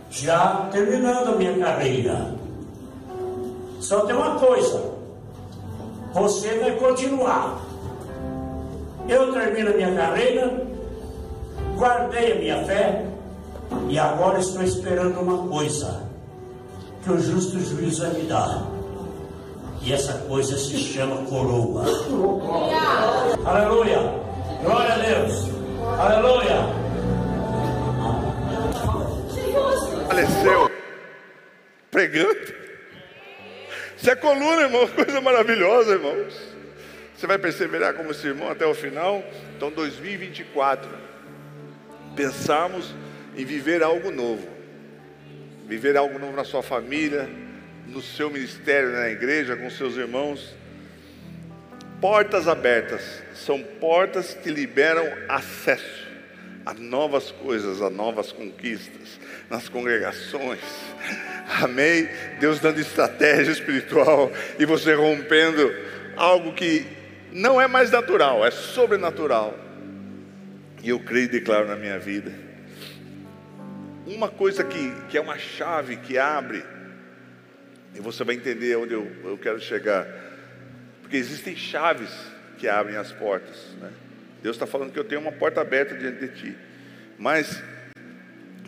já 0.10 0.70
terminando 0.72 1.34
a 1.34 1.36
minha 1.36 1.58
carreira. 1.58 2.36
Só 3.80 4.06
tem 4.06 4.16
uma 4.16 4.40
coisa: 4.40 4.94
você 6.14 6.58
vai 6.58 6.76
continuar. 6.76 7.62
Eu 9.08 9.32
termino 9.32 9.70
a 9.70 9.74
minha 9.74 9.96
carreira, 9.96 10.67
guardei 11.78 12.34
a 12.34 12.36
minha 12.36 12.66
fé 12.66 13.06
e 13.88 13.98
agora 14.00 14.40
estou 14.40 14.64
esperando 14.64 15.20
uma 15.22 15.48
coisa 15.48 16.04
que 17.04 17.12
o 17.12 17.20
justo 17.20 17.60
juiz 17.60 18.00
vai 18.00 18.14
me 18.14 18.24
dar. 18.24 18.66
E 19.82 19.94
essa 19.94 20.14
coisa 20.28 20.58
se 20.58 20.78
chama 20.78 21.24
coroa. 21.28 21.86
Aleluia! 23.46 24.00
Glória 24.62 24.94
a 24.94 24.98
Deus! 24.98 25.50
Aleluia! 26.00 26.88
Faleceu 30.08 30.72
pregando. 31.92 32.58
Isso 33.96 34.10
é 34.10 34.16
coluna, 34.16 34.64
irmão, 34.64 34.88
coisa 34.96 35.22
maravilhosa, 35.22 35.94
irmãos. 35.94 36.34
Você 37.16 37.26
vai 37.26 37.38
perseverar 37.38 37.94
como 37.94 38.12
esse 38.12 38.28
irmão 38.28 38.50
até 38.50 38.66
o 38.66 38.74
final. 38.76 39.24
Então, 39.56 39.72
2024, 39.72 41.07
pensamos 42.18 42.96
em 43.38 43.46
viver 43.46 43.84
algo 43.84 44.12
novo. 44.12 44.46
Viver 45.68 45.96
algo 45.96 46.18
novo 46.18 46.36
na 46.36 46.44
sua 46.44 46.64
família, 46.64 47.30
no 47.86 48.02
seu 48.02 48.32
ministério, 48.32 48.92
na 48.92 49.10
igreja, 49.10 49.56
com 49.56 49.70
seus 49.70 49.96
irmãos. 49.96 50.56
Portas 52.02 52.48
abertas 52.48 53.24
são 53.34 53.62
portas 53.62 54.34
que 54.34 54.50
liberam 54.50 55.06
acesso 55.30 56.08
a 56.66 56.74
novas 56.74 57.32
coisas, 57.32 57.82
a 57.82 57.90
novas 57.90 58.32
conquistas 58.32 59.20
nas 59.50 59.70
congregações. 59.70 60.60
Amém? 61.62 62.10
Deus 62.40 62.60
dando 62.60 62.80
estratégia 62.80 63.52
espiritual 63.52 64.32
e 64.60 64.66
você 64.66 64.94
rompendo 64.94 65.74
algo 66.16 66.54
que 66.54 66.86
não 67.32 67.62
é 67.62 67.68
mais 67.68 67.92
natural, 67.92 68.46
é 68.46 68.52
sobrenatural. 68.52 69.67
E 70.88 70.90
eu 70.90 71.02
creio 71.02 71.26
e 71.26 71.28
declaro 71.28 71.68
na 71.68 71.76
minha 71.76 72.00
vida. 72.00 72.32
Uma 74.06 74.30
coisa 74.30 74.64
que, 74.64 74.90
que 75.10 75.18
é 75.18 75.20
uma 75.20 75.38
chave 75.38 75.98
que 75.98 76.18
abre, 76.18 76.64
e 77.94 78.00
você 78.00 78.24
vai 78.24 78.36
entender 78.36 78.78
onde 78.78 78.94
eu, 78.94 79.06
eu 79.26 79.38
quero 79.38 79.60
chegar, 79.60 80.08
porque 81.02 81.18
existem 81.18 81.58
chaves 81.58 82.10
que 82.58 82.70
abrem 82.70 82.96
as 82.96 83.12
portas. 83.12 83.76
Né? 83.82 83.92
Deus 84.42 84.56
está 84.56 84.66
falando 84.66 84.94
que 84.94 84.98
eu 84.98 85.04
tenho 85.04 85.20
uma 85.20 85.34
porta 85.34 85.60
aberta 85.60 85.94
diante 85.94 86.26
de 86.26 86.30
ti, 86.30 86.58
mas 87.20 87.62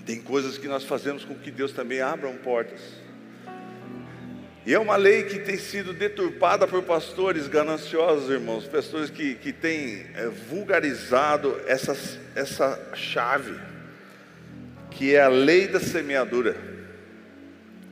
tem 0.05 0.19
coisas 0.19 0.57
que 0.57 0.67
nós 0.67 0.83
fazemos 0.83 1.23
com 1.23 1.35
que 1.35 1.51
Deus 1.51 1.71
também 1.71 2.01
abra 2.01 2.29
portas. 2.33 2.81
E 4.69 4.73
é 4.75 4.77
uma 4.77 4.97
lei 4.97 5.23
que 5.23 5.39
tem 5.39 5.57
sido 5.57 5.93
deturpada 5.93 6.67
por 6.67 6.83
pastores 6.83 7.47
gananciosos, 7.47 8.29
irmãos, 8.29 8.67
pastores 8.67 9.09
que, 9.09 9.33
que 9.33 9.51
têm 9.51 10.05
é, 10.13 10.27
vulgarizado 10.27 11.59
essa, 11.65 11.97
essa 12.35 12.91
chave, 12.93 13.59
que 14.91 15.15
é 15.15 15.21
a 15.21 15.27
lei 15.27 15.67
da 15.67 15.79
semeadura. 15.79 16.55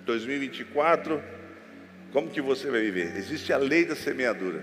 2024, 0.06 1.20
como 2.12 2.30
que 2.30 2.44
você 2.44 2.70
vai 2.70 2.82
viver? 2.82 3.18
Existe 3.18 3.52
a 3.52 3.58
lei 3.58 3.84
da 3.84 3.96
semeadura. 3.96 4.62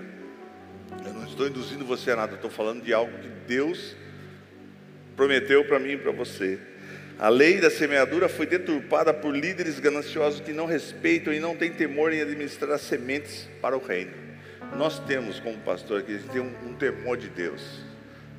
Eu 1.05 1.13
não 1.13 1.25
estou 1.25 1.49
induzindo 1.49 1.83
você 1.83 2.11
a 2.11 2.15
nada, 2.15 2.35
estou 2.35 2.49
falando 2.49 2.81
de 2.81 2.93
algo 2.93 3.11
que 3.19 3.27
Deus 3.45 3.93
prometeu 5.17 5.65
para 5.65 5.79
mim 5.79 5.91
e 5.91 5.97
para 5.97 6.13
você. 6.13 6.61
A 7.17 7.29
lei 7.29 7.61
da 7.61 7.69
semeadura 7.69 8.27
foi 8.27 8.45
deturpada 8.45 9.13
por 9.13 9.35
líderes 9.35 9.79
gananciosos 9.79 10.41
que 10.41 10.51
não 10.51 10.65
respeitam 10.65 11.33
e 11.33 11.39
não 11.39 11.55
têm 11.55 11.71
temor 11.71 12.11
em 12.11 12.21
administrar 12.21 12.77
sementes 12.77 13.47
para 13.61 13.77
o 13.77 13.85
reino. 13.85 14.11
Nós 14.75 14.99
temos, 14.99 15.39
como 15.39 15.57
pastor 15.59 16.01
aqui, 16.01 16.15
a 16.15 16.17
gente 16.17 16.29
tem 16.29 16.41
um, 16.41 16.69
um 16.69 16.73
temor 16.73 17.15
de 17.15 17.29
Deus. 17.29 17.61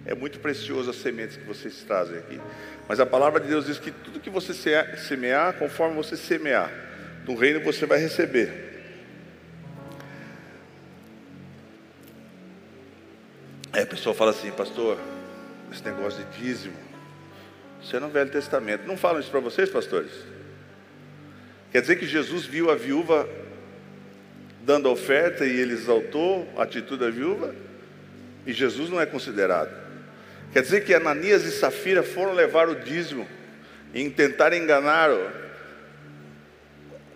É 0.05 0.15
muito 0.15 0.39
precioso 0.41 0.91
as 0.91 0.97
sementes 0.97 1.37
que 1.37 1.45
vocês 1.45 1.83
trazem 1.85 2.19
aqui. 2.19 2.39
Mas 2.87 3.01
a 3.01 3.07
palavra 3.07 3.41
de 3.41 3.49
Deus 3.49 3.67
diz 3.67 3.79
que 3.79 3.91
tudo 3.91 4.21
que 4.21 4.29
você 4.29 4.53
semear, 4.97 5.55
conforme 5.55 5.97
você 5.97 6.17
semear, 6.17 6.71
no 7.27 7.35
reino 7.35 7.61
você 7.61 7.87
vai 7.87 7.99
receber. 7.99 8.67
Aí 13.73 13.83
a 13.83 13.87
pessoa 13.87 14.15
fala 14.15 14.31
assim, 14.31 14.51
pastor, 14.53 14.99
esse 15.73 15.85
negócio 15.85 16.25
de 16.25 16.39
dízimo, 16.39 16.77
isso 17.87 17.95
é 17.95 18.01
no 18.01 18.09
Velho 18.09 18.31
Testamento. 18.31 18.85
Não 18.85 18.97
falam 18.97 19.21
isso 19.21 19.31
para 19.31 19.39
vocês, 19.39 19.71
pastores? 19.71 20.11
Quer 21.71 21.83
dizer 21.83 21.95
que 21.97 22.05
Jesus 22.05 22.45
viu 22.45 22.69
a 22.69 22.75
viúva 22.75 23.29
dando 24.63 24.91
oferta 24.91 25.47
e 25.47 25.61
ele 25.61 25.75
exaltou 25.75 26.53
a 26.57 26.65
atitude 26.65 27.05
da 27.05 27.11
viúva? 27.11 27.55
E 28.45 28.53
Jesus 28.53 28.91
não 28.91 29.01
é 29.01 29.07
considerado. 29.07 29.71
Quer 30.53 30.63
dizer 30.63 30.85
que 30.85 30.93
Ananias 30.95 31.45
e 31.45 31.53
Safira 31.53 32.03
foram 32.03 32.33
levar 32.33 32.69
o 32.69 32.75
dízimo 32.75 33.25
e 33.95 34.11
tentar 34.11 34.53
enganar 34.53 35.13
o, 35.13 35.31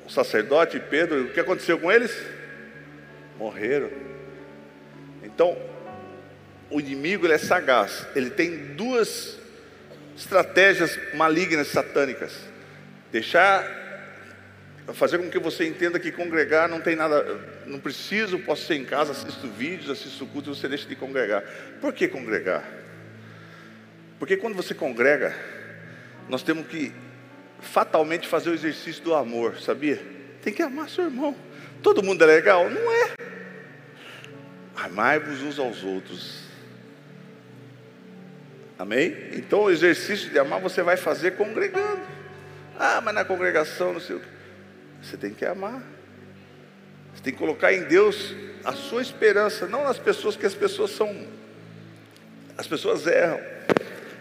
o 0.07 0.09
sacerdote 0.09 0.77
e 0.77 0.81
Pedro. 0.81 1.25
O 1.25 1.33
que 1.33 1.41
aconteceu 1.41 1.81
com 1.81 1.91
eles? 1.91 2.17
Morreram. 3.37 3.91
Então, 5.25 5.59
o 6.71 6.79
inimigo 6.79 7.27
é 7.27 7.39
sagaz. 7.39 8.07
Ele 8.15 8.31
tem 8.31 8.57
duas 8.77 9.40
estratégias 10.21 10.99
malignas 11.15 11.69
satânicas. 11.69 12.33
Deixar 13.11 13.79
fazer 14.93 15.19
com 15.19 15.31
que 15.31 15.39
você 15.39 15.67
entenda 15.67 15.99
que 15.99 16.13
congregar 16.13 16.69
não 16.69 16.81
tem 16.81 16.95
nada, 16.95 17.25
não 17.67 17.79
preciso, 17.81 18.39
posso 18.41 18.67
ser 18.67 18.75
em 18.75 18.85
casa, 18.85 19.13
assisto 19.13 19.49
vídeos, 19.49 19.89
assisto 19.89 20.27
cultos, 20.27 20.59
você 20.59 20.69
deixa 20.69 20.87
de 20.87 20.95
congregar. 20.95 21.43
Por 21.81 21.93
que 21.93 22.07
congregar? 22.07 22.65
Porque 24.19 24.37
quando 24.37 24.55
você 24.55 24.75
congrega, 24.75 25.35
nós 26.29 26.43
temos 26.43 26.67
que 26.67 26.93
fatalmente 27.61 28.29
fazer 28.29 28.51
o 28.51 28.55
exercício 28.55 29.03
do 29.03 29.15
amor, 29.15 29.61
sabia? 29.61 30.03
Tem 30.43 30.53
que 30.53 30.63
amar 30.63 30.89
seu 30.91 31.05
irmão. 31.05 31.35
Todo 31.83 32.03
mundo 32.03 32.23
é 32.25 32.27
legal? 32.27 32.69
Não 32.69 32.93
é. 32.93 33.15
Amai-vos 34.77 35.43
uns 35.43 35.59
aos 35.59 35.83
outros 35.83 36.50
Amém? 38.81 39.15
Então 39.35 39.65
o 39.65 39.71
exercício 39.71 40.31
de 40.31 40.39
amar 40.39 40.59
você 40.59 40.83
vai 40.83 40.97
fazer 40.97 41.33
congregando. 41.33 42.01
Ah, 42.79 42.99
mas 43.05 43.15
na 43.15 43.27
congregação 43.27 43.93
não 43.93 44.01
sei 44.01 44.17
o 44.17 44.21
que. 44.21 44.27
Você 45.03 45.19
tem 45.19 45.35
que 45.35 45.45
amar. 45.45 45.83
Você 47.15 47.23
tem 47.23 47.31
que 47.35 47.39
colocar 47.39 47.75
em 47.75 47.83
Deus 47.83 48.35
a 48.65 48.73
sua 48.73 49.03
esperança, 49.03 49.67
não 49.67 49.85
nas 49.85 49.99
pessoas, 49.99 50.35
que 50.35 50.47
as 50.47 50.55
pessoas 50.55 50.93
são. 50.93 51.15
As 52.57 52.67
pessoas 52.67 53.07
erram. 53.07 53.39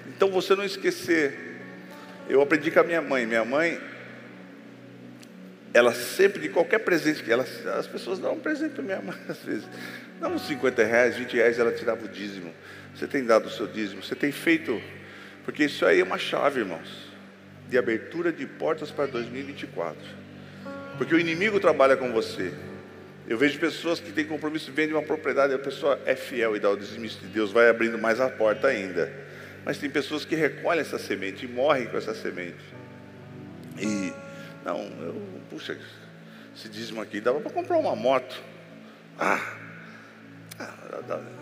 Então 0.07 0.29
você 0.29 0.53
não 0.53 0.65
esquecer. 0.65 1.39
Eu 2.27 2.41
aprendi 2.41 2.69
com 2.69 2.81
a 2.81 2.83
minha 2.83 3.01
mãe. 3.01 3.25
Minha 3.25 3.45
mãe, 3.45 3.79
ela 5.73 5.93
sempre, 5.93 6.41
de 6.41 6.49
qualquer 6.49 6.79
presente 6.79 7.23
que 7.23 7.31
ela. 7.31 7.45
As 7.77 7.87
pessoas 7.87 8.19
dão 8.19 8.33
um 8.33 8.39
presente 8.41 8.73
para 8.73 8.83
minha 8.83 9.01
mãe, 9.01 9.17
às 9.29 9.37
vezes. 9.37 9.69
Dá 10.19 10.27
uns 10.27 10.45
50 10.47 10.83
reais, 10.83 11.15
20 11.15 11.33
reais, 11.37 11.57
ela 11.57 11.71
tirava 11.71 12.03
o 12.03 12.09
dízimo. 12.09 12.53
Você 12.95 13.07
tem 13.07 13.23
dado 13.23 13.47
o 13.47 13.49
seu 13.49 13.67
dízimo, 13.67 14.03
você 14.03 14.15
tem 14.15 14.31
feito, 14.31 14.81
porque 15.45 15.65
isso 15.65 15.85
aí 15.85 16.01
é 16.01 16.03
uma 16.03 16.17
chave, 16.17 16.59
irmãos, 16.59 17.09
de 17.69 17.77
abertura 17.77 18.31
de 18.31 18.45
portas 18.45 18.91
para 18.91 19.05
2024. 19.05 19.97
Porque 20.97 21.15
o 21.15 21.19
inimigo 21.19 21.59
trabalha 21.59 21.95
com 21.95 22.11
você. 22.11 22.53
Eu 23.27 23.37
vejo 23.37 23.59
pessoas 23.59 23.99
que 23.99 24.11
têm 24.11 24.25
compromisso, 24.25 24.71
vendem 24.71 24.95
uma 24.95 25.03
propriedade, 25.03 25.53
a 25.53 25.59
pessoa 25.59 25.99
é 26.05 26.15
fiel 26.15 26.55
e 26.55 26.59
dá 26.59 26.69
o 26.69 26.75
dízimo 26.75 27.07
de 27.07 27.27
Deus, 27.27 27.51
vai 27.51 27.69
abrindo 27.69 27.97
mais 27.97 28.19
a 28.19 28.27
porta 28.27 28.67
ainda. 28.67 29.11
Mas 29.63 29.77
tem 29.77 29.89
pessoas 29.89 30.25
que 30.25 30.35
recolhem 30.35 30.81
essa 30.81 30.97
semente 30.97 31.45
e 31.45 31.47
morrem 31.47 31.87
com 31.87 31.97
essa 31.97 32.13
semente. 32.13 32.57
E, 33.77 34.11
não, 34.65 34.81
eu, 35.01 35.21
puxa, 35.49 35.77
esse 36.55 36.67
dízimo 36.67 37.01
aqui 37.01 37.21
dava 37.21 37.39
para 37.39 37.51
comprar 37.51 37.77
uma 37.77 37.95
moto. 37.95 38.41
Ah, 39.17 39.55
ah 40.59 41.38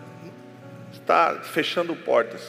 está 1.08 1.40
fechando 1.42 1.96
portas. 1.96 2.42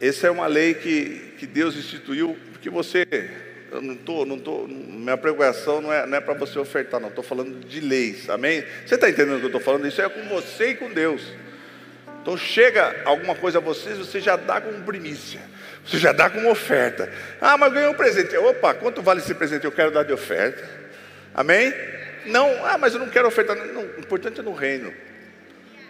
Essa 0.00 0.26
é 0.26 0.30
uma 0.30 0.48
lei 0.48 0.74
que, 0.74 1.34
que 1.38 1.46
Deus 1.46 1.76
instituiu, 1.76 2.36
porque 2.50 2.68
você, 2.68 3.06
eu 3.70 3.80
não 3.80 3.94
estou, 3.94 4.26
não 4.26 4.36
tô, 4.36 4.66
minha 4.66 5.16
pregação 5.16 5.80
não 5.80 5.92
é, 5.92 6.04
não 6.04 6.18
é 6.18 6.20
para 6.20 6.34
você 6.34 6.58
ofertar, 6.58 6.98
não, 7.00 7.08
estou 7.08 7.22
falando 7.22 7.64
de 7.64 7.80
leis, 7.80 8.28
amém? 8.28 8.64
Você 8.84 8.96
está 8.96 9.08
entendendo 9.08 9.36
o 9.36 9.38
que 9.38 9.44
eu 9.44 9.50
estou 9.50 9.60
falando? 9.60 9.86
Isso 9.86 10.02
é 10.02 10.08
com 10.08 10.24
você 10.24 10.70
e 10.70 10.74
com 10.74 10.90
Deus. 10.90 11.22
Então 12.20 12.36
chega 12.36 13.02
alguma 13.04 13.36
coisa 13.36 13.58
a 13.58 13.60
vocês, 13.60 13.98
você 13.98 14.20
já 14.20 14.34
dá 14.34 14.60
como 14.60 14.82
primícia, 14.82 15.40
você 15.86 15.98
já 15.98 16.10
dá 16.10 16.28
como 16.28 16.50
oferta. 16.50 17.08
Ah, 17.40 17.56
mas 17.56 17.72
ganhei 17.72 17.88
um 17.88 17.94
presente. 17.94 18.36
Opa, 18.36 18.74
quanto 18.74 19.00
vale 19.00 19.20
esse 19.20 19.34
presente? 19.34 19.64
Eu 19.64 19.72
quero 19.72 19.92
dar 19.92 20.02
de 20.02 20.12
oferta. 20.12 20.68
Amém? 21.32 21.72
Não, 22.26 22.66
ah, 22.66 22.76
mas 22.78 22.94
eu 22.94 23.00
não 23.00 23.08
quero 23.08 23.28
ofertar. 23.28 23.56
Não, 23.56 23.82
o 23.82 24.00
importante 24.00 24.40
é 24.40 24.42
no 24.42 24.52
reino. 24.52 24.92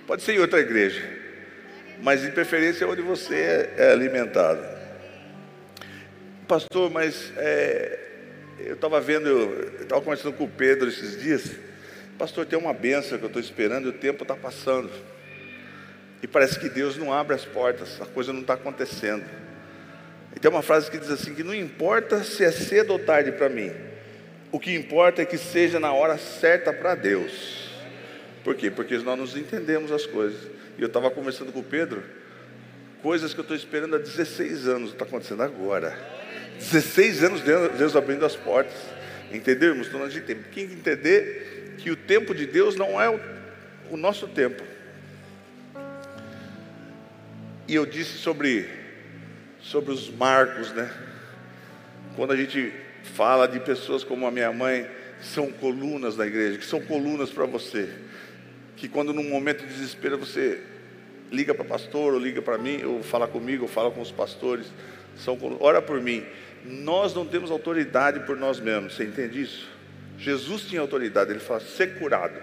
Pode 0.06 0.22
ser 0.22 0.32
em 0.32 0.38
outra 0.38 0.60
igreja, 0.60 1.21
mas 2.02 2.20
de 2.20 2.32
preferência 2.32 2.86
onde 2.86 3.00
você 3.00 3.34
é, 3.36 3.74
é 3.78 3.92
alimentado. 3.92 4.60
Pastor, 6.48 6.90
mas 6.90 7.32
é, 7.36 7.98
eu 8.58 8.74
estava 8.74 9.00
vendo, 9.00 9.72
estava 9.80 10.02
conversando 10.02 10.34
com 10.34 10.44
o 10.44 10.48
Pedro 10.48 10.88
esses 10.88 11.22
dias. 11.22 11.52
Pastor, 12.18 12.44
tem 12.44 12.58
uma 12.58 12.74
benção 12.74 13.16
que 13.16 13.24
eu 13.24 13.28
estou 13.28 13.40
esperando 13.40 13.86
e 13.86 13.90
o 13.90 13.92
tempo 13.92 14.24
está 14.24 14.34
passando. 14.34 14.90
E 16.20 16.26
parece 16.26 16.58
que 16.58 16.68
Deus 16.68 16.96
não 16.96 17.12
abre 17.12 17.36
as 17.36 17.44
portas, 17.44 18.00
a 18.00 18.06
coisa 18.06 18.32
não 18.32 18.40
está 18.40 18.54
acontecendo. 18.54 19.24
E 20.34 20.40
tem 20.40 20.50
uma 20.50 20.62
frase 20.62 20.90
que 20.90 20.98
diz 20.98 21.10
assim: 21.10 21.34
que 21.34 21.44
não 21.44 21.54
importa 21.54 22.24
se 22.24 22.44
é 22.44 22.50
cedo 22.50 22.92
ou 22.92 22.98
tarde 22.98 23.30
para 23.30 23.48
mim, 23.48 23.72
o 24.50 24.58
que 24.58 24.74
importa 24.74 25.22
é 25.22 25.24
que 25.24 25.38
seja 25.38 25.78
na 25.78 25.92
hora 25.92 26.18
certa 26.18 26.72
para 26.72 26.96
Deus. 26.96 27.70
Por 28.42 28.56
quê? 28.56 28.72
Porque 28.72 28.98
nós 28.98 29.18
nos 29.18 29.36
entendemos 29.36 29.92
as 29.92 30.04
coisas. 30.04 30.61
Eu 30.82 30.88
estava 30.88 31.12
conversando 31.12 31.52
com 31.52 31.60
o 31.60 31.64
Pedro, 31.64 32.02
coisas 33.02 33.32
que 33.32 33.38
eu 33.38 33.42
estou 33.42 33.56
esperando 33.56 33.94
há 33.94 33.98
16 34.00 34.66
anos, 34.66 34.90
está 34.90 35.04
acontecendo 35.04 35.40
agora. 35.40 35.96
16 36.58 37.22
anos 37.22 37.40
Deus 37.40 37.94
abrindo 37.94 38.26
as 38.26 38.34
portas. 38.34 38.74
Entendeu, 39.32 39.68
irmãos? 39.70 39.86
Então 39.86 40.02
a 40.02 40.10
gente 40.10 40.24
tem 40.24 40.42
que 40.42 40.60
entender 40.60 41.76
que 41.78 41.88
o 41.88 41.94
tempo 41.94 42.34
de 42.34 42.46
Deus 42.46 42.74
não 42.74 43.00
é 43.00 43.08
o, 43.08 43.20
o 43.92 43.96
nosso 43.96 44.26
tempo. 44.26 44.60
E 47.68 47.76
eu 47.76 47.86
disse 47.86 48.18
sobre, 48.18 48.68
sobre 49.60 49.92
os 49.92 50.10
marcos, 50.10 50.72
né? 50.72 50.92
Quando 52.16 52.32
a 52.32 52.36
gente 52.36 52.72
fala 53.14 53.46
de 53.46 53.60
pessoas 53.60 54.02
como 54.02 54.26
a 54.26 54.32
minha 54.32 54.52
mãe, 54.52 54.84
que 55.20 55.26
são 55.26 55.52
colunas 55.52 56.16
da 56.16 56.26
igreja, 56.26 56.58
que 56.58 56.64
são 56.64 56.80
colunas 56.80 57.30
para 57.30 57.46
você, 57.46 57.88
que 58.76 58.88
quando 58.88 59.12
num 59.12 59.30
momento 59.30 59.64
de 59.64 59.72
desespero 59.72 60.18
você 60.18 60.71
liga 61.32 61.54
para 61.54 61.64
pastor, 61.64 62.14
ou 62.14 62.20
liga 62.20 62.42
para 62.42 62.58
mim, 62.58 62.84
ou 62.84 63.02
fala 63.02 63.26
comigo, 63.26 63.62
ou 63.62 63.68
fala 63.68 63.90
com 63.90 64.00
os 64.00 64.12
pastores, 64.12 64.66
são 65.16 65.38
ora 65.60 65.80
por 65.80 66.00
mim. 66.00 66.24
Nós 66.64 67.14
não 67.14 67.26
temos 67.26 67.50
autoridade 67.50 68.20
por 68.20 68.36
nós 68.36 68.60
mesmos, 68.60 68.94
você 68.94 69.04
entende 69.04 69.42
isso? 69.42 69.68
Jesus 70.18 70.62
tinha 70.62 70.80
autoridade, 70.80 71.30
ele 71.30 71.40
fala, 71.40 71.60
ser 71.60 71.98
curado. 71.98 72.38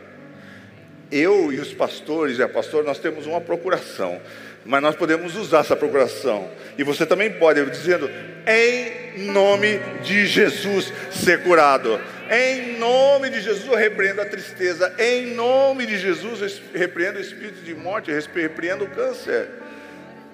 Eu 1.12 1.54
e 1.54 1.60
os 1.60 1.74
pastores 1.74 2.38
e 2.38 2.44
a 2.44 2.50
pastora, 2.50 2.84
nós 2.84 3.00
temos 3.00 3.26
uma 3.26 3.40
procuração 3.40 4.20
mas 4.66 4.82
nós 4.82 4.96
podemos 4.96 5.36
usar 5.36 5.60
essa 5.60 5.76
procuração. 5.76 6.50
E 6.78 6.84
você 6.84 7.06
também 7.06 7.32
pode, 7.32 7.64
dizendo, 7.72 8.10
em 8.46 9.26
nome 9.32 9.80
de 10.04 10.26
Jesus, 10.26 10.92
ser 11.12 11.44
curado. 11.44 12.00
Em 12.30 12.78
nome 12.78 13.30
de 13.32 13.42
Jesus, 13.42 13.66
eu 13.66 13.76
repreendo 13.76 14.22
a 14.22 14.26
tristeza. 14.26 14.94
Em 15.00 15.34
nome 15.34 15.88
de 15.88 15.98
Jesus, 15.98 16.42
eu 16.42 16.80
repreendo 16.80 17.18
o 17.18 17.22
espírito 17.22 17.64
de 17.64 17.74
morte, 17.74 18.12
eu 18.12 18.22
repreendo 18.36 18.86
o 18.86 18.90
câncer. 18.90 19.50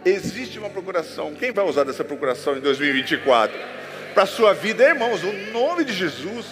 Existe 0.03 0.59
uma 0.59 0.69
procuração. 0.69 1.33
Quem 1.33 1.53
vai 1.53 1.63
usar 1.65 1.85
dessa 1.85 2.03
procuração 2.03 2.57
em 2.57 2.59
2024? 2.59 3.57
Para 4.13 4.23
a 4.23 4.27
sua 4.27 4.53
vida, 4.53 4.83
irmãos, 4.83 5.23
o 5.23 5.31
nome 5.53 5.85
de 5.85 5.93
Jesus. 5.93 6.45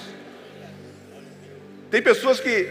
Tem 1.92 2.02
pessoas 2.02 2.40
que. 2.40 2.70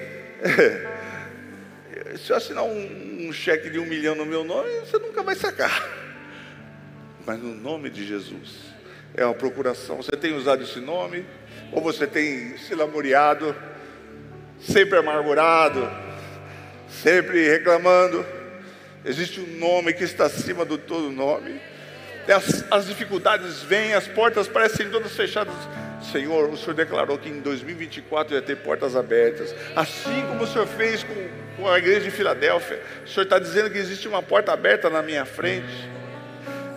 se 2.17 2.31
eu 2.31 2.37
assinar 2.37 2.65
um, 2.65 3.29
um 3.29 3.33
cheque 3.33 3.69
de 3.69 3.79
um 3.79 3.87
milhão 3.87 4.15
no 4.15 4.25
meu 4.25 4.45
nome, 4.45 4.71
você 4.81 4.99
nunca 4.99 5.23
vai 5.23 5.35
sacar. 5.35 5.89
Mas 7.27 7.39
no 7.39 7.55
nome 7.55 7.91
de 7.91 8.07
Jesus, 8.07 8.73
é 9.15 9.25
uma 9.25 9.35
procuração. 9.35 9.97
Você 9.97 10.13
tem 10.13 10.35
usado 10.35 10.63
esse 10.63 10.81
nome, 10.81 11.25
ou 11.71 11.83
você 11.83 12.07
tem 12.07 12.57
se 12.59 12.75
lamuriado, 12.75 13.55
sempre 14.61 14.99
amargurado, 14.99 15.91
sempre 16.89 17.49
reclamando. 17.49 18.25
Existe 19.05 19.41
um 19.41 19.59
nome 19.59 19.93
que 19.93 20.05
está 20.05 20.27
acima 20.27 20.65
do 20.65 20.79
todo 20.79 21.11
nome. 21.11 21.61
As, 22.29 22.65
as 22.71 22.87
dificuldades 22.87 23.63
vêm, 23.63 23.95
as 23.95 24.07
portas 24.07 24.47
parecem 24.47 24.89
todas 24.91 25.13
fechadas. 25.13 25.55
Senhor, 26.11 26.49
o 26.51 26.57
Senhor 26.57 26.75
declarou 26.75 27.19
que 27.19 27.29
em 27.29 27.41
2024 27.41 28.35
ia 28.35 28.43
ter 28.43 28.57
portas 28.57 28.97
abertas, 28.97 29.55
assim 29.75 30.25
como 30.29 30.45
o 30.45 30.47
Senhor 30.47 30.67
fez 30.67 31.05
com, 31.05 31.15
com 31.57 31.69
a 31.69 31.79
igreja 31.79 32.01
de 32.01 32.11
Filadélfia. 32.11 32.81
O 33.05 33.09
Senhor 33.09 33.25
está 33.25 33.39
dizendo 33.39 33.71
que 33.71 33.79
existe 33.79 34.07
uma 34.09 34.23
porta 34.23 34.53
aberta 34.53 34.89
na 34.89 35.03
minha 35.03 35.25
frente. 35.25 35.91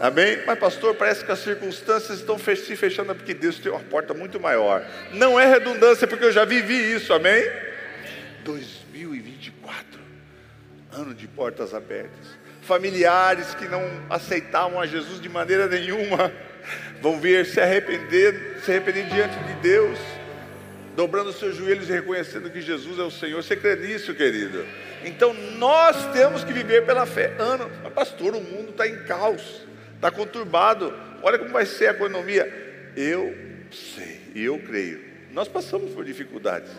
Amém? 0.05 0.43
Mas, 0.45 0.59
pastor, 0.59 0.93
parece 0.93 1.25
que 1.25 1.31
as 1.31 1.39
circunstâncias 1.39 2.19
estão 2.19 2.37
se 2.37 2.75
fechando 2.75 3.15
porque 3.15 3.33
Deus 3.33 3.57
tem 3.57 3.71
uma 3.71 3.81
porta 3.81 4.13
muito 4.13 4.39
maior. 4.39 4.85
Não 5.11 5.39
é 5.39 5.47
redundância, 5.47 6.07
porque 6.07 6.25
eu 6.25 6.31
já 6.31 6.45
vivi 6.45 6.93
isso, 6.93 7.11
amém? 7.11 7.43
2024, 8.43 9.99
ano 10.93 11.15
de 11.15 11.27
portas 11.27 11.73
abertas. 11.73 12.37
Familiares 12.61 13.55
que 13.55 13.67
não 13.67 13.81
aceitavam 14.07 14.79
a 14.79 14.85
Jesus 14.85 15.19
de 15.19 15.27
maneira 15.27 15.67
nenhuma 15.67 16.31
vão 17.01 17.19
vir 17.19 17.43
se 17.47 17.59
arrepender, 17.59 18.59
se 18.63 18.69
arrepender 18.69 19.07
diante 19.07 19.39
de 19.39 19.53
Deus, 19.55 19.97
dobrando 20.95 21.33
seus 21.33 21.55
joelhos 21.55 21.89
e 21.89 21.93
reconhecendo 21.93 22.51
que 22.51 22.61
Jesus 22.61 22.99
é 22.99 23.03
o 23.03 23.09
Senhor. 23.09 23.41
Você 23.41 23.55
crê 23.55 23.75
nisso, 23.75 24.13
querido? 24.13 24.65
Então 25.03 25.33
nós 25.57 26.11
temos 26.13 26.43
que 26.43 26.53
viver 26.53 26.85
pela 26.85 27.07
fé. 27.07 27.33
Ano, 27.39 27.71
pastor, 27.89 28.35
o 28.35 28.41
mundo 28.41 28.69
está 28.69 28.87
em 28.87 29.03
caos, 29.03 29.65
está 29.95 30.11
conturbado. 30.11 30.93
Olha 31.21 31.39
como 31.39 31.51
vai 31.51 31.65
ser 31.65 31.87
a 31.87 31.91
economia. 31.91 32.91
Eu 32.95 33.35
sei 33.71 34.21
e 34.35 34.43
eu 34.43 34.59
creio. 34.59 35.03
Nós 35.31 35.47
passamos 35.47 35.91
por 35.91 36.05
dificuldades, 36.05 36.69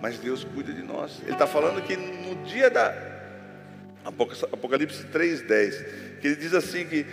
mas 0.00 0.18
Deus 0.18 0.44
cuida 0.44 0.72
de 0.72 0.82
nós. 0.82 1.20
Ele 1.22 1.32
está 1.32 1.46
falando 1.46 1.82
que 1.82 1.96
no 1.96 2.44
dia 2.44 2.70
da 2.70 2.94
Apocalipse 4.04 5.04
3,10, 5.12 6.20
que 6.20 6.28
ele 6.28 6.36
diz 6.36 6.54
assim 6.54 6.86
que 6.86 7.06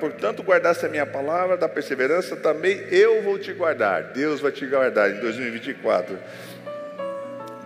portanto, 0.00 0.42
guardasse 0.42 0.86
a 0.86 0.88
minha 0.88 1.06
palavra 1.06 1.56
da 1.56 1.68
perseverança, 1.68 2.36
também 2.36 2.78
eu 2.90 3.22
vou 3.22 3.38
te 3.38 3.52
guardar. 3.52 4.12
Deus 4.12 4.40
vai 4.40 4.52
te 4.52 4.66
guardar 4.66 5.10
em 5.10 5.20
2024. 5.20 6.18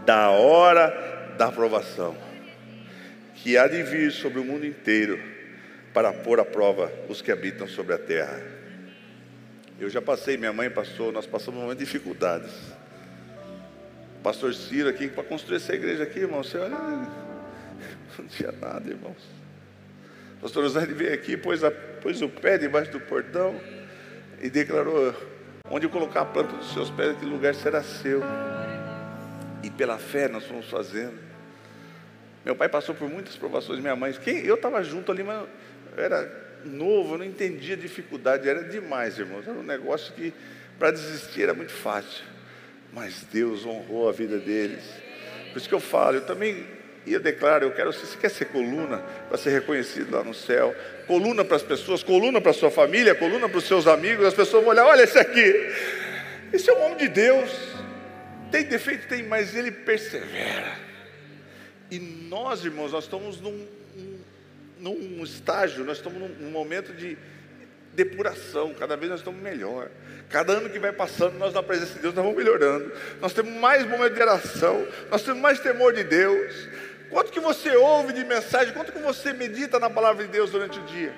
Da 0.05 0.31
hora 0.31 1.35
da 1.39 1.47
aprovação, 1.47 2.17
que 3.37 3.57
há 3.57 3.67
de 3.67 3.83
vir 3.83 4.11
sobre 4.11 4.41
o 4.41 4.45
mundo 4.45 4.67
inteiro, 4.67 5.19
para 5.93 6.13
pôr 6.13 6.41
à 6.41 6.45
prova 6.45 6.93
os 7.09 7.21
que 7.21 7.31
habitam 7.31 7.67
sobre 7.67 7.95
a 7.95 7.99
terra. 7.99 8.41
Eu 9.79 9.91
já 9.91 10.01
passei, 10.01 10.37
minha 10.37 10.53
mãe 10.53 10.71
passou, 10.71 11.11
nós 11.13 11.27
passamos 11.27 11.59
um 11.59 11.63
momento 11.63 11.79
de 11.79 11.85
dificuldades. 11.85 12.53
Pastor 14.23 14.55
Ciro 14.55 14.89
aqui, 14.89 15.09
para 15.09 15.25
construir 15.25 15.57
essa 15.57 15.75
igreja 15.75 16.05
aqui, 16.05 16.21
irmão, 16.21 16.43
você 16.43 16.57
olha, 16.57 16.77
não 18.19 18.27
tinha 18.29 18.53
nada, 18.53 18.89
irmãos. 18.89 19.43
Pastor 20.41 20.65
José 20.65 20.87
veio 20.87 21.15
aqui, 21.15 21.37
pôs, 21.37 21.63
a, 21.65 21.71
pôs 21.71 22.21
o 22.23 22.29
pé 22.29 22.59
debaixo 22.59 22.91
do 22.93 23.01
portão 23.01 23.61
e 24.41 24.51
declarou: 24.51 25.15
onde 25.71 25.89
colocar 25.89 26.23
a 26.23 26.25
planta 26.25 26.57
dos 26.57 26.73
seus 26.73 26.91
pés, 26.91 27.11
aquele 27.11 27.31
lugar 27.31 27.55
será 27.55 27.83
seu. 27.83 28.23
E 29.63 29.71
pela 29.71 29.99
fé 29.99 30.29
nós 30.29 30.45
fomos 30.45 30.69
fazendo. 30.69 31.17
Meu 32.45 32.57
pai 32.57 32.69
passou 32.69 32.95
por 32.95 33.09
muitas 33.09 33.37
provações, 33.37 33.79
minha 33.79 33.95
mãe. 33.95 34.13
Quem, 34.13 34.39
eu 34.39 34.57
estava 34.57 34.83
junto 34.83 35.13
ali, 35.13 35.23
mas 35.23 35.47
era 35.97 36.31
novo, 36.65 37.15
eu 37.15 37.19
não 37.19 37.25
entendia 37.25 37.75
a 37.75 37.79
dificuldade, 37.79 38.49
era 38.49 38.65
demais, 38.65 39.19
irmãos. 39.19 39.47
Era 39.47 39.59
um 39.59 39.63
negócio 39.63 40.13
que 40.15 40.33
para 40.79 40.91
desistir 40.91 41.43
era 41.43 41.55
muito 41.55 41.73
fácil. 41.73 42.25
Mas 42.93 43.25
Deus 43.33 43.65
honrou 43.65 44.09
a 44.09 44.13
vida 44.13 44.39
deles. 44.39 44.85
Por 45.51 45.59
isso 45.59 45.69
que 45.69 45.75
eu 45.75 45.81
falo, 45.81 46.17
eu 46.17 46.27
também 46.27 46.67
eu 47.07 47.19
declaro, 47.19 47.65
eu 47.65 47.73
quero, 47.73 47.93
você 47.93 48.17
quer 48.17 48.29
ser 48.29 48.45
coluna 48.47 48.99
para 49.29 49.37
ser 49.37 49.51
reconhecido 49.51 50.13
lá 50.13 50.23
no 50.23 50.33
céu, 50.33 50.75
coluna 51.07 51.45
para 51.45 51.57
as 51.57 51.63
pessoas, 51.63 52.03
coluna 52.03 52.41
para 52.41 52.53
a 52.53 52.55
sua 52.55 52.71
família, 52.71 53.15
coluna 53.15 53.49
para 53.49 53.59
os 53.59 53.65
seus 53.65 53.89
amigos, 53.89 54.25
as 54.25 54.35
pessoas 54.35 54.63
vão 54.63 54.73
olhar, 54.73 54.87
olha 54.87 55.03
esse 55.03 55.19
aqui, 55.19 55.73
esse 56.53 56.71
é 56.71 56.73
um 56.73 56.85
homem 56.85 56.99
de 56.99 57.09
Deus, 57.09 57.51
tem 58.53 58.65
defeito, 58.65 59.09
tem, 59.09 59.25
mas 59.25 59.57
ele 59.57 59.73
persevera. 59.73 60.79
E 61.91 61.99
nós, 61.99 62.65
irmãos, 62.65 62.93
nós 62.93 63.05
estamos 63.05 63.41
num, 63.41 63.67
num 64.83 65.23
estágio, 65.23 65.85
nós 65.85 65.99
estamos 65.99 66.19
num 66.19 66.51
momento 66.51 66.93
de 66.93 67.17
depuração, 67.95 68.75
cada 68.75 68.97
vez 68.97 69.11
nós 69.11 69.21
estamos 69.21 69.41
melhor. 69.41 69.91
Cada 70.29 70.55
ano 70.55 70.69
que 70.69 70.79
vai 70.79 70.93
passando, 70.93 71.39
nós 71.39 71.55
na 71.55 71.63
presença 71.63 71.95
de 71.95 72.01
Deus, 72.01 72.15
nós 72.15 72.25
vamos 72.25 72.37
melhorando. 72.37 72.93
Nós 73.21 73.33
temos 73.33 73.53
mais 73.55 73.87
momento 73.87 74.15
de 74.15 74.21
oração, 74.21 74.87
nós 75.11 75.23
temos 75.23 75.41
mais 75.41 75.61
temor 75.61 75.93
de 75.93 76.03
Deus. 76.03 76.69
Quanto 77.11 77.31
que 77.31 77.39
você 77.39 77.77
ouve 77.77 78.13
de 78.13 78.25
mensagem? 78.25 78.73
Quanto 78.73 78.93
que 78.93 78.99
você 78.99 79.33
medita 79.33 79.79
na 79.79 79.89
palavra 79.89 80.25
de 80.25 80.33
Deus 80.33 80.51
durante 80.51 80.81
o 80.81 80.83
dia? 80.83 81.15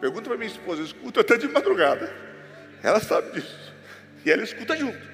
Pergunta 0.00 0.28
para 0.28 0.38
minha 0.38 0.50
esposa, 0.50 0.80
eu 0.80 0.86
escuto 0.86 1.20
até 1.20 1.36
de 1.36 1.46
madrugada. 1.46 2.12
Ela 2.82 2.98
sabe 3.00 3.32
disso. 3.32 3.72
E 4.24 4.30
ela 4.30 4.42
escuta 4.42 4.74
junto. 4.76 5.06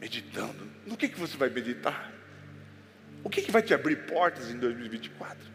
Meditando. 0.00 0.70
No 0.86 0.96
que, 0.96 1.08
que 1.08 1.18
você 1.18 1.36
vai 1.36 1.48
meditar? 1.48 2.12
O 3.24 3.30
que, 3.30 3.42
que 3.42 3.50
vai 3.50 3.62
te 3.62 3.72
abrir 3.72 3.96
portas 4.06 4.50
em 4.50 4.58
2024? 4.58 5.51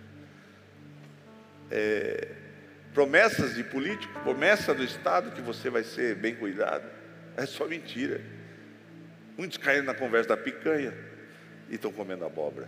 É, 1.69 2.27
promessas 2.93 3.55
de 3.55 3.63
político, 3.63 4.19
promessa 4.21 4.73
do 4.73 4.83
Estado 4.83 5.31
que 5.31 5.41
você 5.41 5.69
vai 5.69 5.83
ser 5.83 6.15
bem 6.15 6.35
cuidado. 6.35 6.89
É 7.35 7.45
só 7.45 7.67
mentira. 7.67 8.21
Muitos 9.37 9.57
caíram 9.57 9.85
na 9.85 9.93
conversa 9.93 10.29
da 10.29 10.37
picanha 10.37 10.93
e 11.69 11.75
estão 11.75 11.91
comendo 11.91 12.25
abóbora. 12.25 12.67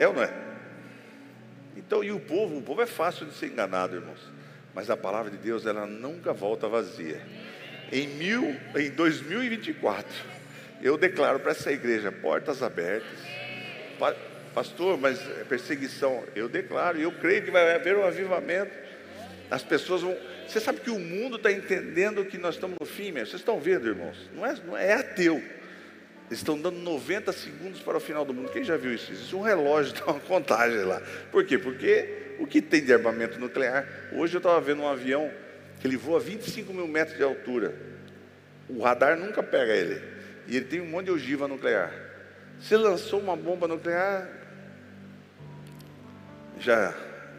É 0.00 0.08
ou 0.08 0.14
não 0.14 0.22
é? 0.22 0.32
Então, 1.76 2.02
e 2.02 2.10
o 2.10 2.18
povo? 2.18 2.58
O 2.58 2.62
povo 2.62 2.82
é 2.82 2.86
fácil 2.86 3.26
de 3.26 3.34
ser 3.34 3.46
enganado, 3.46 3.96
irmãos. 3.96 4.20
Mas 4.74 4.90
a 4.90 4.96
palavra 4.96 5.30
de 5.30 5.36
Deus, 5.36 5.66
ela 5.66 5.86
nunca 5.86 6.32
volta 6.32 6.68
vazia. 6.68 7.20
Em, 7.92 8.06
mil, 8.08 8.56
em 8.76 8.90
2024, 8.90 10.08
eu 10.82 10.96
declaro 10.96 11.38
para 11.40 11.52
essa 11.52 11.72
igreja 11.72 12.10
portas 12.10 12.62
abertas. 12.62 13.18
Pastor, 14.58 14.98
mas 14.98 15.20
é 15.40 15.44
perseguição. 15.44 16.24
Eu 16.34 16.48
declaro, 16.48 16.98
eu 16.98 17.12
creio 17.12 17.44
que 17.44 17.50
vai 17.50 17.76
haver 17.76 17.96
um 17.96 18.04
avivamento. 18.04 18.72
As 19.48 19.62
pessoas 19.62 20.02
vão. 20.02 20.16
Você 20.48 20.58
sabe 20.58 20.80
que 20.80 20.90
o 20.90 20.98
mundo 20.98 21.36
está 21.36 21.52
entendendo 21.52 22.24
que 22.24 22.36
nós 22.36 22.56
estamos 22.56 22.76
no 22.80 22.86
fim, 22.86 23.12
mesmo. 23.12 23.28
Vocês 23.28 23.40
estão 23.40 23.60
vendo, 23.60 23.86
irmãos? 23.86 24.28
Não 24.34 24.44
é, 24.44 24.54
não 24.66 24.76
é, 24.76 24.88
é 24.88 24.92
ateu. 24.94 25.36
Eles 25.36 26.40
estão 26.40 26.60
dando 26.60 26.78
90 26.80 27.32
segundos 27.32 27.80
para 27.80 27.96
o 27.96 28.00
final 28.00 28.24
do 28.24 28.34
mundo. 28.34 28.50
Quem 28.50 28.64
já 28.64 28.76
viu 28.76 28.92
isso? 28.92 29.12
Existe 29.12 29.34
um 29.36 29.40
relógio, 29.40 29.94
tem 29.94 30.02
uma 30.02 30.18
contagem 30.20 30.82
lá. 30.82 31.00
Por 31.30 31.44
quê? 31.44 31.56
Porque 31.56 32.36
o 32.40 32.46
que 32.46 32.60
tem 32.60 32.82
de 32.82 32.92
armamento 32.92 33.38
nuclear? 33.38 33.86
Hoje 34.12 34.34
eu 34.34 34.38
estava 34.38 34.60
vendo 34.60 34.82
um 34.82 34.88
avião 34.88 35.30
que 35.80 35.86
ele 35.86 35.96
voa 35.96 36.18
25 36.18 36.74
mil 36.74 36.88
metros 36.88 37.16
de 37.16 37.22
altura. 37.22 37.74
O 38.68 38.82
radar 38.82 39.16
nunca 39.16 39.40
pega 39.40 39.72
ele. 39.72 40.02
E 40.48 40.56
ele 40.56 40.64
tem 40.64 40.80
um 40.80 40.86
monte 40.86 41.06
de 41.06 41.12
ogiva 41.12 41.46
nuclear. 41.46 41.92
Se 42.60 42.76
lançou 42.76 43.20
uma 43.20 43.36
bomba 43.36 43.68
nuclear, 43.68 44.37
já 46.64 46.94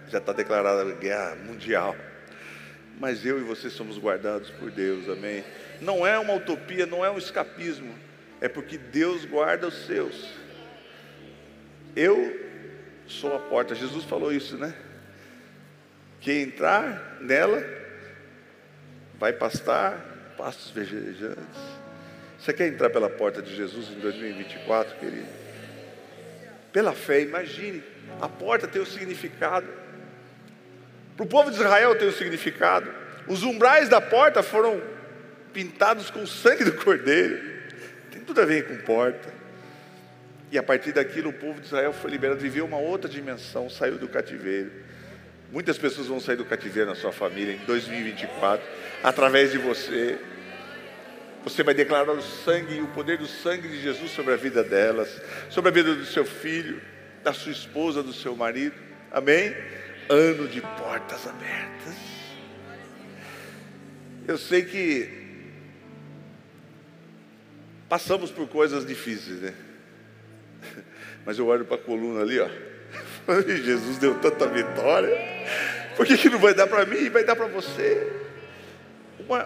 já 0.10 0.18
está 0.18 0.34
declarada 0.34 0.84
guerra 0.96 1.36
mundial. 1.36 1.96
Mas 3.00 3.26
eu 3.26 3.40
e 3.40 3.44
você 3.44 3.70
somos 3.70 3.98
guardados 3.98 4.50
por 4.50 4.72
Deus, 4.72 5.08
amém? 5.08 5.44
Não 5.80 6.06
é 6.06 6.20
uma 6.20 6.34
utopia, 6.34 6.86
não 6.86 7.06
é 7.06 7.10
um 7.10 7.18
escapismo, 7.18 7.94
é 8.42 8.50
porque 8.50 8.78
Deus 8.78 9.24
guarda 9.24 9.68
os 9.68 9.86
seus. 9.86 10.34
Eu 11.96 12.38
sou 13.08 13.36
a 13.36 13.40
porta, 13.40 13.74
Jesus 13.74 14.04
falou 14.04 14.34
isso, 14.34 14.58
né? 14.58 14.74
Quem 16.20 16.42
entrar 16.42 17.18
nela 17.22 17.64
vai 19.18 19.32
pastar 19.32 20.34
pastos 20.38 20.72
verdejantes. 20.72 21.80
Você 22.38 22.54
quer 22.54 22.68
entrar 22.68 22.90
pela 22.90 23.10
porta 23.10 23.42
de 23.42 23.56
Jesus 23.56 23.90
em 23.90 24.00
2024, 24.00 24.98
querido? 24.98 25.28
Pela 26.72 26.94
fé, 26.94 27.22
imagine, 27.22 27.84
a 28.22 28.30
porta 28.30 28.68
tem 28.68 28.82
um 28.82 28.86
significado. 28.86 29.68
Para 31.16 31.26
o 31.26 31.28
povo 31.28 31.50
de 31.50 31.58
Israel 31.58 31.98
tem 31.98 32.08
um 32.08 32.12
significado. 32.12 32.90
Os 33.28 33.44
umbrais 33.44 33.90
da 33.90 34.00
porta 34.00 34.42
foram 34.42 34.82
pintados 35.54 36.10
com 36.10 36.22
o 36.22 36.28
sangue 36.28 36.64
do 36.64 36.74
cordeiro. 36.74 37.40
Tem 38.12 38.22
tudo 38.22 38.42
a 38.42 38.46
ver 38.46 38.68
com 38.68 38.78
porta. 38.86 39.34
E 40.52 40.58
a 40.58 40.64
partir 40.64 40.92
daquilo 40.92 41.30
o 41.30 41.34
povo 41.34 41.60
de 41.60 41.68
Israel 41.68 41.94
foi 41.94 42.10
liberado, 42.10 42.40
viveu 42.40 42.66
uma 42.66 42.78
outra 42.78 43.10
dimensão, 43.10 43.70
saiu 43.70 43.98
do 43.98 44.08
cativeiro. 44.08 44.72
Muitas 45.52 45.78
pessoas 45.78 46.08
vão 46.08 46.20
sair 46.20 46.36
do 46.36 46.46
cativeiro 46.46 46.90
na 46.90 46.96
sua 46.96 47.12
família 47.12 47.54
em 47.54 47.66
2024, 47.66 48.66
através 49.04 49.52
de 49.52 49.58
você. 49.58 50.18
Você 51.44 51.64
vai 51.64 51.74
declarar 51.74 52.12
o 52.12 52.22
sangue 52.22 52.76
e 52.76 52.82
o 52.82 52.88
poder 52.88 53.18
do 53.18 53.28
sangue 53.28 53.68
de 53.68 53.82
Jesus 53.82 54.12
sobre 54.12 54.34
a 54.34 54.38
vida 54.38 54.64
delas, 54.64 55.22
sobre 55.50 55.70
a 55.70 55.74
vida 55.74 55.96
do 55.96 56.06
seu 56.06 56.26
filho, 56.26 56.82
da 57.24 57.34
sua 57.34 57.52
esposa, 57.52 58.04
do 58.04 58.14
seu 58.14 58.36
marido. 58.36 58.76
Amém? 59.12 59.56
Ano 60.10 60.48
de 60.48 60.62
portas 60.62 61.28
abertas. 61.28 61.96
Eu 64.28 64.38
sei 64.38 64.64
que 64.64 65.10
passamos 67.88 68.30
por 68.30 68.48
coisas 68.48 68.86
difíceis, 68.86 69.40
né? 69.40 69.54
Mas 71.26 71.40
eu 71.40 71.48
olho 71.48 71.66
para 71.66 71.76
a 71.76 71.80
coluna 71.80 72.22
ali, 72.22 72.40
ó. 72.40 72.48
Jesus 73.48 73.98
deu 73.98 74.16
tanta 74.20 74.48
vitória. 74.48 75.16
Por 75.96 76.06
que, 76.06 76.18
que 76.18 76.30
não 76.30 76.40
vai 76.40 76.54
dar 76.54 76.68
para 76.68 76.86
mim? 76.86 77.10
Vai 77.10 77.24
dar 77.24 77.36
para 77.36 77.48
você. 77.48 78.29
Uma, 79.30 79.46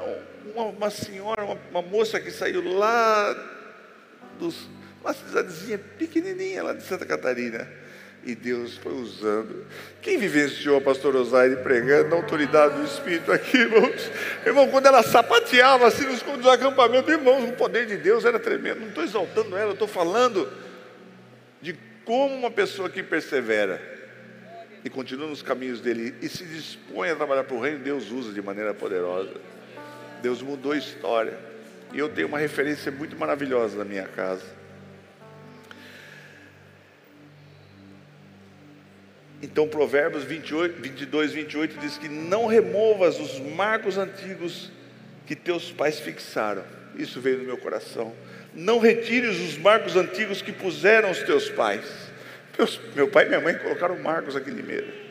uma, 0.55 0.63
uma 0.67 0.89
senhora, 0.89 1.43
uma, 1.43 1.57
uma, 1.69 1.81
moça 1.81 2.17
que 2.17 2.31
saiu 2.31 2.63
lá 2.77 3.35
dos, 4.39 4.69
uma 5.01 5.13
cidadezinha 5.13 5.77
pequenininha 5.77 6.63
lá 6.63 6.71
de 6.71 6.83
Santa 6.83 7.05
Catarina. 7.05 7.69
E 8.23 8.33
Deus 8.33 8.77
foi 8.77 8.93
usando. 8.93 9.65
Quem 10.01 10.17
vivenciou 10.17 10.77
a 10.77 10.81
pastora 10.81 11.17
Osaire 11.17 11.57
pregando 11.57 12.11
na 12.11 12.15
autoridade 12.15 12.75
do 12.75 12.85
Espírito 12.85 13.29
aqui, 13.33 13.57
irmãos? 13.57 14.09
Irmão, 14.45 14.69
quando 14.69 14.85
ela 14.85 15.03
sapateava 15.03 15.85
assim 15.85 16.05
nos, 16.05 16.23
nos 16.23 16.47
acampamentos, 16.47 17.11
irmãos, 17.11 17.49
o 17.49 17.51
poder 17.51 17.85
de 17.85 17.97
Deus 17.97 18.23
era 18.23 18.39
tremendo. 18.39 18.79
Não 18.79 18.87
estou 18.87 19.03
exaltando 19.03 19.57
ela, 19.57 19.73
estou 19.73 19.89
falando 19.89 20.49
de 21.61 21.77
como 22.05 22.33
uma 22.33 22.49
pessoa 22.49 22.89
que 22.89 23.03
persevera 23.03 23.81
e 24.85 24.89
continua 24.89 25.27
nos 25.27 25.41
caminhos 25.41 25.81
dele 25.81 26.15
e 26.21 26.29
se 26.29 26.45
dispõe 26.45 27.09
a 27.09 27.15
trabalhar 27.17 27.43
para 27.43 27.55
o 27.55 27.59
reino, 27.59 27.79
Deus 27.79 28.09
usa 28.09 28.31
de 28.31 28.41
maneira 28.41 28.73
poderosa. 28.73 29.33
Deus 30.23 30.41
mudou 30.41 30.71
a 30.71 30.77
história. 30.77 31.37
E 31.91 31.99
eu 31.99 32.07
tenho 32.07 32.29
uma 32.29 32.39
referência 32.39 32.89
muito 32.89 33.15
maravilhosa 33.17 33.77
na 33.77 33.83
minha 33.83 34.07
casa. 34.07 34.45
Então, 39.41 39.67
Provérbios 39.67 40.23
28, 40.23 40.81
22, 40.81 41.33
28 41.33 41.77
diz 41.77 41.97
que 41.97 42.07
não 42.07 42.47
removas 42.47 43.19
os 43.19 43.37
marcos 43.37 43.97
antigos 43.97 44.71
que 45.27 45.35
teus 45.35 45.73
pais 45.73 45.99
fixaram. 45.99 46.63
Isso 46.95 47.19
veio 47.19 47.39
no 47.39 47.43
meu 47.43 47.57
coração. 47.57 48.15
Não 48.55 48.79
retires 48.79 49.37
os 49.41 49.57
marcos 49.57 49.97
antigos 49.97 50.41
que 50.41 50.53
puseram 50.53 51.11
os 51.11 51.21
teus 51.23 51.49
pais. 51.49 51.85
Meu 52.95 53.09
pai 53.09 53.25
e 53.25 53.27
minha 53.27 53.41
mãe 53.41 53.57
colocaram 53.57 53.99
marcos 53.99 54.37
aqui 54.37 54.49
em 54.49 54.53
Limeira. 54.53 55.02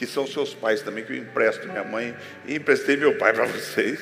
Que 0.00 0.06
são 0.06 0.26
seus 0.26 0.54
pais 0.54 0.80
também, 0.80 1.04
que 1.04 1.12
eu 1.12 1.16
empresto 1.18 1.68
minha 1.68 1.84
mãe 1.84 2.16
e 2.46 2.54
emprestei 2.54 2.96
meu 2.96 3.18
pai 3.18 3.34
para 3.34 3.44
vocês. 3.44 4.00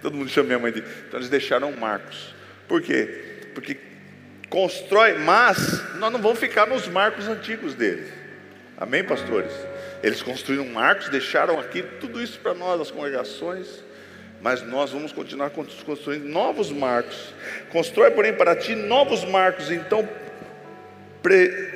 Todo 0.00 0.16
mundo 0.16 0.30
chama 0.30 0.46
minha 0.46 0.58
mãe 0.60 0.70
de. 0.70 0.78
Então 0.78 1.18
eles 1.18 1.28
deixaram 1.28 1.72
marcos. 1.72 2.32
Por 2.68 2.80
quê? 2.80 3.48
Porque 3.52 3.76
constrói, 4.48 5.14
mas 5.14 5.96
nós 5.96 6.12
não 6.12 6.22
vamos 6.22 6.38
ficar 6.38 6.68
nos 6.68 6.86
marcos 6.86 7.26
antigos 7.26 7.74
deles. 7.74 8.08
Amém, 8.78 9.02
pastores? 9.02 9.50
Eles 10.00 10.22
construíram 10.22 10.66
marcos, 10.66 11.08
deixaram 11.08 11.58
aqui 11.58 11.82
tudo 11.98 12.22
isso 12.22 12.38
para 12.38 12.54
nós, 12.54 12.80
as 12.80 12.92
congregações 12.92 13.82
mas 14.40 14.62
nós 14.62 14.90
vamos 14.90 15.12
continuar 15.12 15.50
construindo 15.50 16.24
novos 16.24 16.70
marcos. 16.70 17.34
Constrói, 17.70 18.10
porém, 18.12 18.32
para 18.32 18.56
ti 18.56 18.74
novos 18.74 19.22
marcos. 19.22 19.70
Então, 19.70 20.08
pre... 21.22 21.69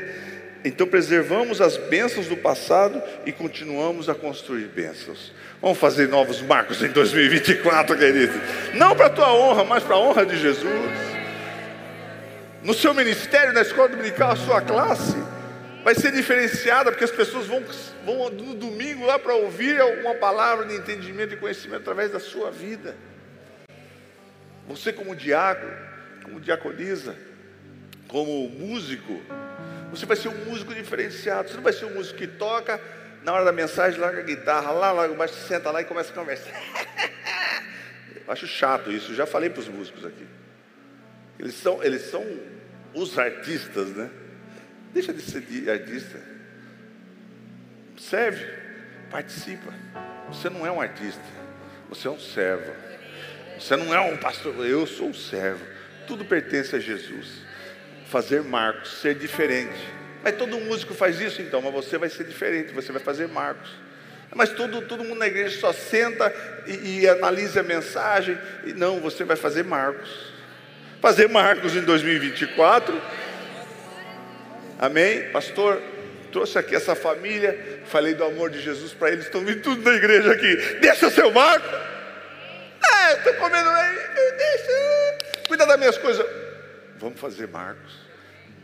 então 0.65 0.87
preservamos 0.87 1.61
as 1.61 1.77
bênçãos 1.77 2.27
do 2.27 2.37
passado 2.39 3.03
e 3.27 3.33
continuamos 3.33 4.09
a 4.09 4.15
construir 4.15 4.67
bênçãos. 4.69 5.31
Vamos 5.61 5.79
fazer 5.79 6.09
novos 6.09 6.41
marcos 6.41 6.83
em 6.83 6.89
2024, 6.89 7.99
querido. 7.99 8.33
Não 8.75 8.97
para 8.97 9.07
a 9.07 9.11
tua 9.11 9.33
honra, 9.33 9.63
mas 9.63 9.83
para 9.83 9.97
a 9.97 9.99
honra 9.99 10.25
de 10.25 10.39
Jesus. 10.39 10.91
No 12.63 12.73
seu 12.73 12.95
ministério, 12.95 13.53
na 13.53 13.61
escola 13.61 13.91
dominical, 13.91 14.31
a 14.31 14.37
sua 14.37 14.63
classe 14.63 15.17
vai 15.85 15.95
ser 15.95 16.13
diferenciada, 16.13 16.91
porque 16.91 17.05
as 17.05 17.11
pessoas 17.11 17.47
vão, 17.47 17.63
vão 18.07 18.31
no 18.31 18.55
domingo 18.55 19.05
lá 19.05 19.19
para 19.19 19.35
ouvir 19.35 19.79
uma 20.01 20.15
palavra 20.15 20.65
de 20.65 20.75
entendimento 20.75 21.35
e 21.35 21.37
conhecimento 21.37 21.83
através 21.83 22.11
da 22.11 22.19
sua 22.19 22.51
vida. 22.51 22.97
Você, 24.67 24.95
como 24.95 25.15
diácono, 25.15 25.77
como 26.23 26.41
diaconisa, 26.41 27.15
como 28.09 28.49
músico, 28.49 29.21
você 29.97 30.07
vai 30.07 30.17
ser 30.17 30.29
um 30.29 30.45
músico 30.45 30.75
diferenciado. 30.75 31.49
Você 31.49 31.57
não 31.57 31.63
vai 31.63 31.73
ser 31.73 31.85
um 31.87 31.95
músico 31.95 32.19
que 32.19 32.27
toca, 32.27 32.81
na 33.23 33.33
hora 33.33 33.45
da 33.45 33.53
mensagem, 33.53 33.99
larga 33.99 34.21
a 34.21 34.25
guitarra 34.25 34.71
lá, 34.71 34.93
larga 34.93 35.15
baixo, 35.15 35.35
senta 35.35 35.71
lá 35.71 35.81
e 35.81 35.85
começa 35.85 36.11
a 36.11 36.15
conversar. 36.15 36.53
Eu 38.27 38.33
acho 38.33 38.47
chato 38.47 38.91
isso, 38.91 39.15
já 39.15 39.27
falei 39.27 39.51
para 39.51 39.61
os 39.61 39.69
músicos 39.69 40.05
aqui. 40.05 40.27
Eles 41.39 41.55
são, 41.55 41.83
eles 41.83 42.03
são 42.03 42.25
os 42.95 43.19
artistas, 43.19 43.89
né? 43.91 44.11
Deixa 44.93 45.13
de 45.13 45.21
ser 45.21 45.69
artista. 45.69 46.19
Serve, 47.99 48.47
participa. 49.11 49.73
Você 50.29 50.49
não 50.49 50.67
é 50.67 50.71
um 50.71 50.81
artista, 50.81 51.23
você 51.89 52.09
é 52.09 52.11
um 52.11 52.19
servo. 52.19 52.73
Você 53.59 53.77
não 53.77 53.95
é 53.95 54.01
um 54.01 54.17
pastor, 54.17 54.55
eu 54.67 54.87
sou 54.87 55.09
um 55.09 55.15
servo. 55.15 55.65
Tudo 56.07 56.25
pertence 56.25 56.75
a 56.75 56.79
Jesus. 56.79 57.43
Fazer 58.15 58.45
marcos, 58.45 59.01
ser 59.01 59.17
diferente. 59.17 59.75
Mas 60.23 60.37
todo 60.37 60.57
músico 60.61 60.95
faz 60.95 61.21
isso 61.21 61.43
então, 61.43 61.61
mas 61.61 61.73
você 61.73 61.99
vai 61.99 62.09
ser 62.09 62.23
diferente, 62.23 62.73
você 62.73 62.93
vai 62.93 63.03
fazer 63.03 63.27
marcos. 63.27 63.69
Mas 64.33 64.51
todo, 64.51 64.83
todo 64.83 65.03
mundo 65.03 65.19
na 65.19 65.27
igreja 65.27 65.59
só 65.59 65.73
senta 65.73 66.33
e, 66.65 67.01
e 67.01 67.09
analisa 67.09 67.59
a 67.59 67.65
mensagem. 67.65 68.39
E 68.65 68.73
não, 68.73 69.01
você 69.01 69.25
vai 69.25 69.37
fazer 69.37 69.65
marcos. 69.65 70.33
Fazer 71.01 71.29
marcos 71.29 71.75
em 71.75 71.83
2024 71.83 73.03
Amém? 74.79 75.31
Pastor, 75.31 75.81
trouxe 76.33 76.59
aqui 76.59 76.75
essa 76.75 76.95
família, 76.95 77.83
falei 77.87 78.15
do 78.15 78.25
amor 78.25 78.51
de 78.51 78.61
Jesus 78.61 78.93
para 78.93 79.11
eles, 79.11 79.25
estão 79.25 79.45
vindo 79.45 79.63
tudo 79.63 79.83
na 79.83 79.97
igreja 79.97 80.33
aqui. 80.33 80.57
Deixa 80.81 81.11
seu 81.11 81.31
marco. 81.31 81.67
Ah, 82.83 83.13
estou 83.15 83.35
comendo 83.35 83.69
aí, 83.69 83.97
deixa. 84.37 85.43
Cuida 85.49 85.67
das 85.67 85.79
minhas 85.79 85.99
coisas. 85.99 86.27
Vamos 86.99 87.21
fazer 87.21 87.49
marcos. 87.49 88.04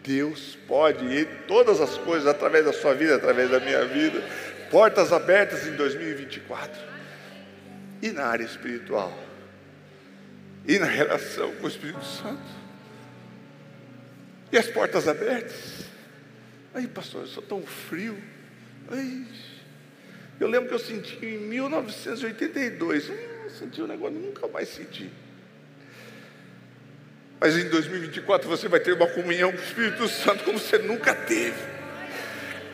Deus 0.03 0.57
pode 0.67 1.05
ir 1.05 1.27
todas 1.47 1.81
as 1.81 1.97
coisas 1.99 2.27
através 2.27 2.65
da 2.65 2.73
sua 2.73 2.95
vida, 2.95 3.17
através 3.17 3.51
da 3.51 3.61
minha 3.61 3.85
vida. 3.85 4.23
Portas 4.71 5.13
abertas 5.13 5.67
em 5.67 5.77
2024. 5.77 6.81
E 8.03 8.11
na 8.11 8.27
área 8.27 8.45
espiritual. 8.45 9.17
E 10.67 10.79
na 10.79 10.87
relação 10.87 11.55
com 11.57 11.67
o 11.67 11.69
Espírito 11.69 12.05
Santo. 12.05 12.43
E 14.53 14.59
as 14.59 14.67
portas 14.67 15.07
abertas. 15.07 15.85
Aí, 16.75 16.87
pastor, 16.87 17.23
eu 17.23 17.27
sou 17.27 17.43
tão 17.43 17.63
frio. 17.63 18.17
Ai, 18.91 19.27
eu 20.39 20.49
lembro 20.49 20.69
que 20.69 20.75
eu 20.75 20.79
senti 20.79 21.25
em 21.25 21.39
1982. 21.39 23.11
Hum, 23.11 23.15
senti 23.59 23.83
um 23.83 23.87
negócio, 23.87 24.19
nunca 24.19 24.49
mais 24.49 24.69
senti. 24.69 25.11
Mas 27.41 27.57
em 27.57 27.69
2024 27.71 28.47
você 28.47 28.69
vai 28.69 28.79
ter 28.79 28.93
uma 28.93 29.07
comunhão 29.07 29.51
com 29.51 29.59
o 29.59 29.65
Espírito 29.65 30.07
Santo 30.09 30.45
como 30.45 30.59
você 30.59 30.77
nunca 30.77 31.15
teve. 31.15 31.57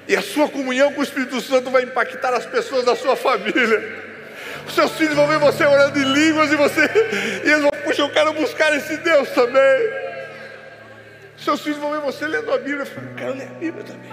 E 0.09 0.17
a 0.17 0.21
sua 0.21 0.49
comunhão 0.49 0.93
com 0.93 1.01
o 1.01 1.05
Espírito 1.05 1.41
Santo 1.41 1.71
vai 1.71 1.85
impactar 1.85 2.35
as 2.35 2.45
pessoas 2.45 2.85
da 2.85 2.97
sua 2.97 3.15
família. 3.15 4.07
Os 4.67 4.75
seus 4.75 4.91
filhos 4.93 5.15
vão 5.15 5.29
ver 5.29 5.39
você 5.39 5.65
orando 5.65 5.97
em 5.97 6.13
línguas 6.13 6.51
e 6.51 6.57
você. 6.57 6.81
E 7.45 7.49
eles 7.49 7.63
vão, 7.63 7.71
puxa, 7.85 8.03
eu 8.03 8.11
quero 8.11 8.33
buscar 8.33 8.77
esse 8.77 8.97
Deus 8.97 9.31
também. 9.31 10.07
Seus 11.39 11.61
filhos 11.61 11.79
vão 11.79 11.93
ver 11.93 12.01
você 12.01 12.27
lendo 12.27 12.53
a 12.53 12.59
Bíblia 12.59 12.83
e 12.83 12.87
falar, 12.87 13.07
eu 13.09 13.15
quero 13.15 13.35
ler 13.35 13.47
a 13.47 13.55
Bíblia 13.55 13.85
também. 13.85 14.13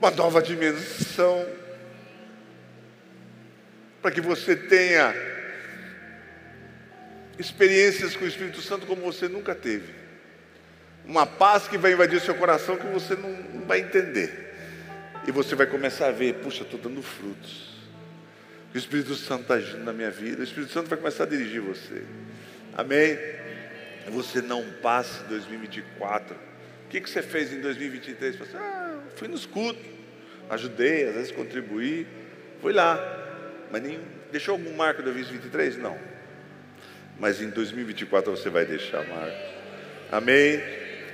Uma 0.00 0.10
nova 0.12 0.40
dimensão. 0.40 1.44
Para 4.00 4.12
que 4.12 4.20
você 4.20 4.54
tenha 4.54 5.12
experiências 7.40 8.14
com 8.14 8.24
o 8.24 8.28
Espírito 8.28 8.60
Santo 8.60 8.86
como 8.86 9.00
você 9.00 9.26
nunca 9.26 9.54
teve. 9.54 9.94
Uma 11.06 11.26
paz 11.26 11.66
que 11.66 11.78
vai 11.78 11.92
invadir 11.92 12.18
o 12.18 12.20
seu 12.20 12.34
coração 12.34 12.76
que 12.76 12.86
você 12.86 13.16
não, 13.16 13.66
vai 13.66 13.80
entender. 13.80 14.52
E 15.26 15.32
você 15.32 15.54
vai 15.54 15.66
começar 15.66 16.08
a 16.08 16.12
ver, 16.12 16.34
puxa, 16.34 16.62
estou 16.62 16.78
dando 16.78 17.02
frutos. 17.02 17.70
O 18.74 18.78
Espírito 18.78 19.14
Santo 19.14 19.42
está 19.42 19.54
agindo 19.54 19.82
na 19.82 19.92
minha 19.92 20.10
vida. 20.10 20.40
O 20.40 20.44
Espírito 20.44 20.72
Santo 20.72 20.88
vai 20.88 20.98
começar 20.98 21.24
a 21.24 21.26
dirigir 21.26 21.62
você. 21.62 22.04
Amém? 22.76 23.18
Você 24.10 24.42
não 24.42 24.62
passe 24.82 25.24
2024. 25.24 26.36
O 26.36 26.88
que, 26.90 27.00
que 27.00 27.08
você 27.08 27.22
fez 27.22 27.52
em 27.52 27.60
2023? 27.60 28.36
Você, 28.36 28.56
ah, 28.56 28.98
fui 29.16 29.28
nos 29.28 29.46
cultos, 29.46 29.82
ajudei, 30.50 31.08
às 31.08 31.14
vezes 31.14 31.32
contribuí, 31.32 32.06
fui 32.60 32.72
lá. 32.72 32.98
Mas 33.70 33.82
nem, 33.82 34.00
deixou 34.30 34.52
algum 34.52 34.74
marco 34.74 35.00
em 35.00 35.04
2023? 35.04 35.78
Não 35.78 36.19
mas 37.20 37.40
em 37.42 37.50
2024 37.50 38.30
você 38.30 38.48
vai 38.48 38.64
deixar 38.64 39.06
marcos. 39.06 39.50
Amém? 40.10 40.60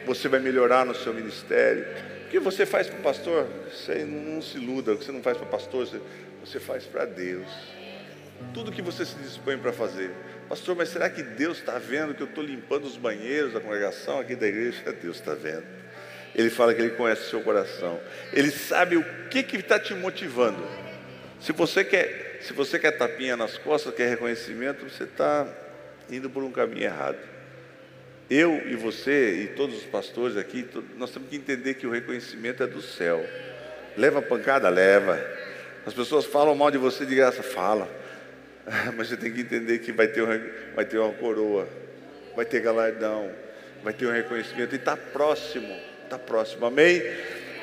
Você 0.06 0.28
vai 0.28 0.38
melhorar 0.38 0.86
no 0.86 0.94
seu 0.94 1.12
ministério. 1.12 1.84
O 2.24 2.28
que 2.28 2.38
você 2.38 2.64
faz 2.64 2.88
para 2.88 3.00
o 3.00 3.02
pastor? 3.02 3.48
Você 3.70 4.04
não, 4.04 4.40
se 4.40 4.56
iluda. 4.56 4.92
O 4.92 4.98
que 4.98 5.04
você 5.04 5.10
não 5.10 5.22
faz 5.22 5.36
para 5.36 5.46
o 5.46 5.50
pastor, 5.50 5.84
você, 5.84 6.00
você 6.44 6.60
faz 6.60 6.84
para 6.84 7.04
Deus. 7.04 7.48
Tudo 8.54 8.70
que 8.70 8.80
você 8.80 9.04
se 9.04 9.16
dispõe 9.16 9.58
para 9.58 9.72
fazer. 9.72 10.12
Pastor, 10.48 10.76
mas 10.76 10.90
será 10.90 11.10
que 11.10 11.24
Deus 11.24 11.58
está 11.58 11.76
vendo 11.76 12.14
que 12.14 12.22
eu 12.22 12.28
estou 12.28 12.44
limpando 12.44 12.84
os 12.84 12.96
banheiros 12.96 13.52
da 13.52 13.60
congregação 13.60 14.20
aqui 14.20 14.36
da 14.36 14.46
igreja? 14.46 14.80
Deus 15.02 15.16
está 15.16 15.34
vendo. 15.34 15.64
Ele 16.36 16.50
fala 16.50 16.72
que 16.72 16.82
Ele 16.82 16.90
conhece 16.90 17.22
o 17.22 17.30
seu 17.30 17.40
coração. 17.40 18.00
Ele 18.32 18.52
sabe 18.52 18.96
o 18.96 19.04
que 19.28 19.44
está 19.56 19.80
te 19.80 19.92
motivando. 19.92 20.64
Se 21.40 21.50
você 21.50 21.84
quer, 21.84 22.38
se 22.42 22.52
você 22.52 22.78
quer 22.78 22.92
tapinha 22.92 23.36
nas 23.36 23.58
costas, 23.58 23.92
quer 23.92 24.08
reconhecimento, 24.08 24.88
você 24.88 25.04
está 25.04 25.65
indo 26.10 26.30
por 26.30 26.42
um 26.42 26.50
caminho 26.50 26.84
errado. 26.84 27.18
Eu 28.28 28.60
e 28.66 28.74
você 28.74 29.42
e 29.42 29.46
todos 29.48 29.76
os 29.76 29.84
pastores 29.84 30.36
aqui, 30.36 30.68
nós 30.96 31.10
temos 31.10 31.28
que 31.28 31.36
entender 31.36 31.74
que 31.74 31.86
o 31.86 31.90
reconhecimento 31.90 32.62
é 32.62 32.66
do 32.66 32.82
céu. 32.82 33.24
Leva 33.96 34.20
pancada? 34.20 34.68
Leva. 34.68 35.18
As 35.86 35.94
pessoas 35.94 36.24
falam 36.24 36.54
mal 36.54 36.70
de 36.70 36.78
você 36.78 37.06
de 37.06 37.14
graça? 37.14 37.42
Fala. 37.42 37.88
Mas 38.96 39.08
você 39.08 39.16
tem 39.16 39.32
que 39.32 39.42
entender 39.42 39.78
que 39.78 39.92
vai 39.92 40.08
ter, 40.08 40.24
vai 40.74 40.84
ter 40.84 40.98
uma 40.98 41.12
coroa, 41.12 41.68
vai 42.34 42.44
ter 42.44 42.60
galardão, 42.60 43.30
vai 43.84 43.92
ter 43.92 44.06
um 44.06 44.12
reconhecimento 44.12 44.74
e 44.74 44.76
está 44.76 44.96
próximo, 44.96 45.72
está 46.02 46.18
próximo. 46.18 46.66
Amém? 46.66 47.00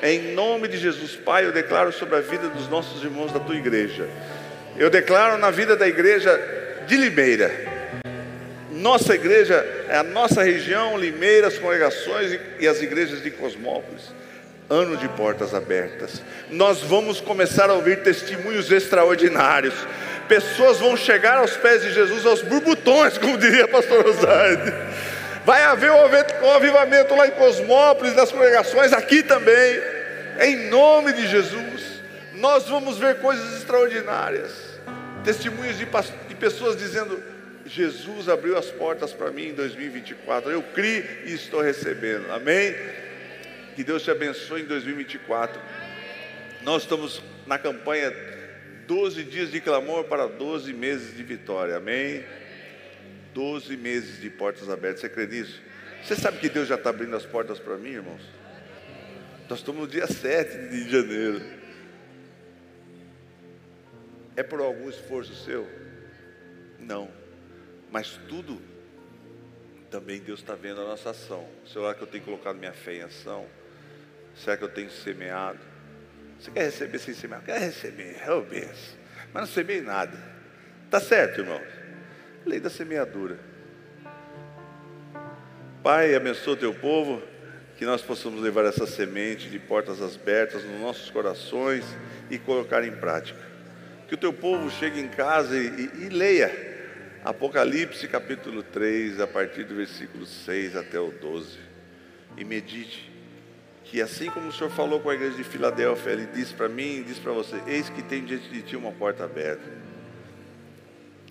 Em 0.02 0.32
nome 0.32 0.66
de 0.66 0.78
Jesus, 0.78 1.14
Pai, 1.14 1.44
eu 1.44 1.52
declaro 1.52 1.92
sobre 1.92 2.16
a 2.16 2.20
vida 2.20 2.48
dos 2.48 2.68
nossos 2.68 3.04
irmãos 3.04 3.32
da 3.32 3.40
tua 3.40 3.54
igreja. 3.54 4.08
Eu 4.78 4.88
declaro 4.88 5.36
na 5.38 5.50
vida 5.50 5.76
da 5.76 5.86
igreja 5.86 6.40
de 6.86 6.96
Limeira 6.96 7.73
nossa 8.84 9.14
igreja, 9.14 9.66
é 9.88 9.96
a 9.96 10.02
nossa 10.02 10.42
região, 10.42 10.98
Limeira, 10.98 11.46
as 11.46 11.56
congregações 11.56 12.38
e 12.60 12.68
as 12.68 12.82
igrejas 12.82 13.22
de 13.22 13.30
Cosmópolis. 13.30 14.12
Ano 14.68 14.98
de 14.98 15.08
portas 15.08 15.54
abertas. 15.54 16.20
Nós 16.50 16.82
vamos 16.82 17.18
começar 17.18 17.70
a 17.70 17.72
ouvir 17.72 18.02
testemunhos 18.02 18.70
extraordinários. 18.70 19.72
Pessoas 20.28 20.80
vão 20.80 20.98
chegar 20.98 21.38
aos 21.38 21.56
pés 21.56 21.80
de 21.80 21.94
Jesus 21.94 22.26
aos 22.26 22.42
burbotões, 22.42 23.16
como 23.16 23.38
diria 23.38 23.66
pastor 23.66 24.04
Rosário. 24.04 24.74
Vai 25.46 25.64
haver 25.64 25.90
um 25.90 26.50
avivamento 26.50 27.14
lá 27.14 27.26
em 27.26 27.30
Cosmópolis, 27.32 28.14
nas 28.14 28.30
congregações, 28.30 28.92
aqui 28.92 29.22
também. 29.22 29.80
Em 30.42 30.68
nome 30.68 31.14
de 31.14 31.26
Jesus, 31.26 32.02
nós 32.34 32.68
vamos 32.68 32.98
ver 32.98 33.16
coisas 33.16 33.56
extraordinárias. 33.56 34.50
Testemunhos 35.24 35.78
de, 35.78 35.86
de 36.28 36.34
pessoas 36.34 36.76
dizendo: 36.76 37.33
Jesus 37.66 38.28
abriu 38.28 38.56
as 38.58 38.70
portas 38.70 39.12
para 39.12 39.30
mim 39.30 39.48
em 39.48 39.54
2024. 39.54 40.50
Eu 40.50 40.62
criei 40.62 41.22
e 41.26 41.32
estou 41.32 41.60
recebendo. 41.60 42.30
Amém? 42.30 42.74
Que 43.74 43.82
Deus 43.82 44.02
te 44.02 44.10
abençoe 44.10 44.62
em 44.62 44.66
2024. 44.66 45.60
Nós 46.62 46.82
estamos 46.82 47.22
na 47.46 47.58
campanha 47.58 48.12
12 48.86 49.24
dias 49.24 49.50
de 49.50 49.60
clamor 49.60 50.04
para 50.04 50.26
12 50.26 50.72
meses 50.72 51.16
de 51.16 51.22
vitória. 51.22 51.76
Amém? 51.76 52.24
12 53.32 53.76
meses 53.76 54.20
de 54.20 54.30
portas 54.30 54.68
abertas. 54.68 55.00
Você 55.00 55.08
crê 55.08 55.26
nisso? 55.26 55.60
Você 56.02 56.14
sabe 56.14 56.38
que 56.38 56.48
Deus 56.48 56.68
já 56.68 56.74
está 56.74 56.90
abrindo 56.90 57.16
as 57.16 57.24
portas 57.24 57.58
para 57.58 57.76
mim, 57.76 57.90
irmãos? 57.90 58.22
Nós 59.48 59.58
estamos 59.58 59.80
no 59.82 59.88
dia 59.88 60.06
7 60.06 60.68
de 60.68 60.90
janeiro. 60.90 61.42
É 64.36 64.42
por 64.42 64.60
algum 64.60 64.88
esforço 64.88 65.34
seu? 65.34 65.66
Não. 66.78 67.23
Mas 67.94 68.18
tudo 68.28 68.60
também 69.88 70.18
Deus 70.18 70.40
está 70.40 70.56
vendo 70.56 70.80
a 70.80 70.84
nossa 70.84 71.10
ação. 71.10 71.48
Será 71.64 71.94
que 71.94 72.02
eu 72.02 72.08
tenho 72.08 72.24
colocado 72.24 72.56
minha 72.56 72.72
fé 72.72 72.96
em 72.96 73.02
ação? 73.02 73.46
Será 74.34 74.56
que 74.56 74.64
eu 74.64 74.68
tenho 74.68 74.90
semeado? 74.90 75.60
Você 76.40 76.50
quer 76.50 76.64
receber 76.64 76.98
sem 76.98 77.14
semear? 77.14 77.44
Quer 77.44 77.60
receber, 77.60 78.16
é 78.20 78.32
o 78.32 78.42
benção. 78.42 78.98
Mas 79.32 79.42
não 79.42 79.46
semei 79.46 79.80
nada. 79.80 80.18
Tá 80.90 80.98
certo, 80.98 81.42
irmãos? 81.42 81.62
Lei 82.44 82.58
da 82.58 82.68
semeadura. 82.68 83.38
Pai, 85.80 86.16
abençoa 86.16 86.54
o 86.54 86.56
teu 86.56 86.74
povo, 86.74 87.22
que 87.76 87.84
nós 87.84 88.02
possamos 88.02 88.42
levar 88.42 88.64
essa 88.64 88.88
semente 88.88 89.48
de 89.48 89.60
portas 89.60 90.02
abertas 90.02 90.64
nos 90.64 90.80
nossos 90.80 91.10
corações 91.10 91.84
e 92.28 92.40
colocar 92.40 92.82
em 92.82 92.96
prática. 92.96 93.38
Que 94.08 94.14
o 94.16 94.18
teu 94.18 94.32
povo 94.32 94.68
chegue 94.68 94.98
em 94.98 95.06
casa 95.06 95.56
e, 95.56 95.68
e, 95.68 96.06
e 96.06 96.08
leia 96.08 96.73
Apocalipse 97.24 98.06
capítulo 98.06 98.62
3, 98.62 99.18
a 99.18 99.26
partir 99.26 99.64
do 99.64 99.74
versículo 99.74 100.26
6 100.26 100.76
até 100.76 101.00
o 101.00 101.10
12. 101.10 101.58
E 102.36 102.44
medite 102.44 103.10
que 103.82 104.02
assim 104.02 104.28
como 104.28 104.48
o 104.48 104.52
Senhor 104.52 104.68
falou 104.68 105.00
com 105.00 105.08
a 105.08 105.14
igreja 105.14 105.34
de 105.34 105.42
Filadélfia, 105.42 106.12
Ele 106.12 106.26
disse 106.26 106.52
para 106.52 106.68
mim 106.68 106.98
e 106.98 107.02
disse 107.02 107.22
para 107.22 107.32
você: 107.32 107.62
Eis 107.66 107.88
que 107.88 108.02
tem 108.02 108.26
diante 108.26 108.50
de 108.50 108.60
ti 108.60 108.76
uma 108.76 108.92
porta 108.92 109.24
aberta, 109.24 109.64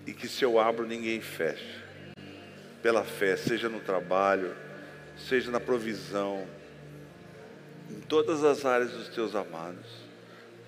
e 0.04 0.12
que 0.12 0.26
se 0.26 0.44
eu 0.44 0.58
abro, 0.58 0.84
ninguém 0.84 1.20
fecha. 1.20 1.84
Pela 2.82 3.04
fé, 3.04 3.36
seja 3.36 3.68
no 3.68 3.78
trabalho, 3.78 4.52
seja 5.16 5.48
na 5.48 5.60
provisão, 5.60 6.44
em 7.88 8.00
todas 8.00 8.42
as 8.42 8.64
áreas 8.64 8.90
dos 8.90 9.10
teus 9.10 9.36
amados, 9.36 9.86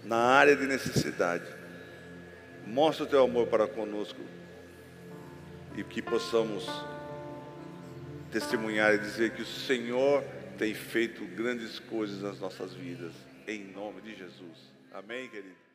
na 0.04 0.18
área 0.18 0.54
de 0.54 0.68
necessidade. 0.68 1.46
Mostra 2.64 3.04
o 3.04 3.08
teu 3.08 3.24
amor 3.24 3.48
para 3.48 3.66
conosco 3.66 4.20
e 5.76 5.84
que 5.84 6.00
possamos 6.00 6.66
testemunhar 8.32 8.94
e 8.94 8.98
dizer 8.98 9.34
que 9.34 9.42
o 9.42 9.46
Senhor 9.46 10.22
tem 10.58 10.74
feito 10.74 11.24
grandes 11.36 11.78
coisas 11.78 12.22
nas 12.22 12.40
nossas 12.40 12.72
vidas, 12.72 13.12
em 13.46 13.64
nome 13.64 14.00
de 14.00 14.14
Jesus. 14.14 14.72
Amém, 14.92 15.28
querido? 15.28 15.65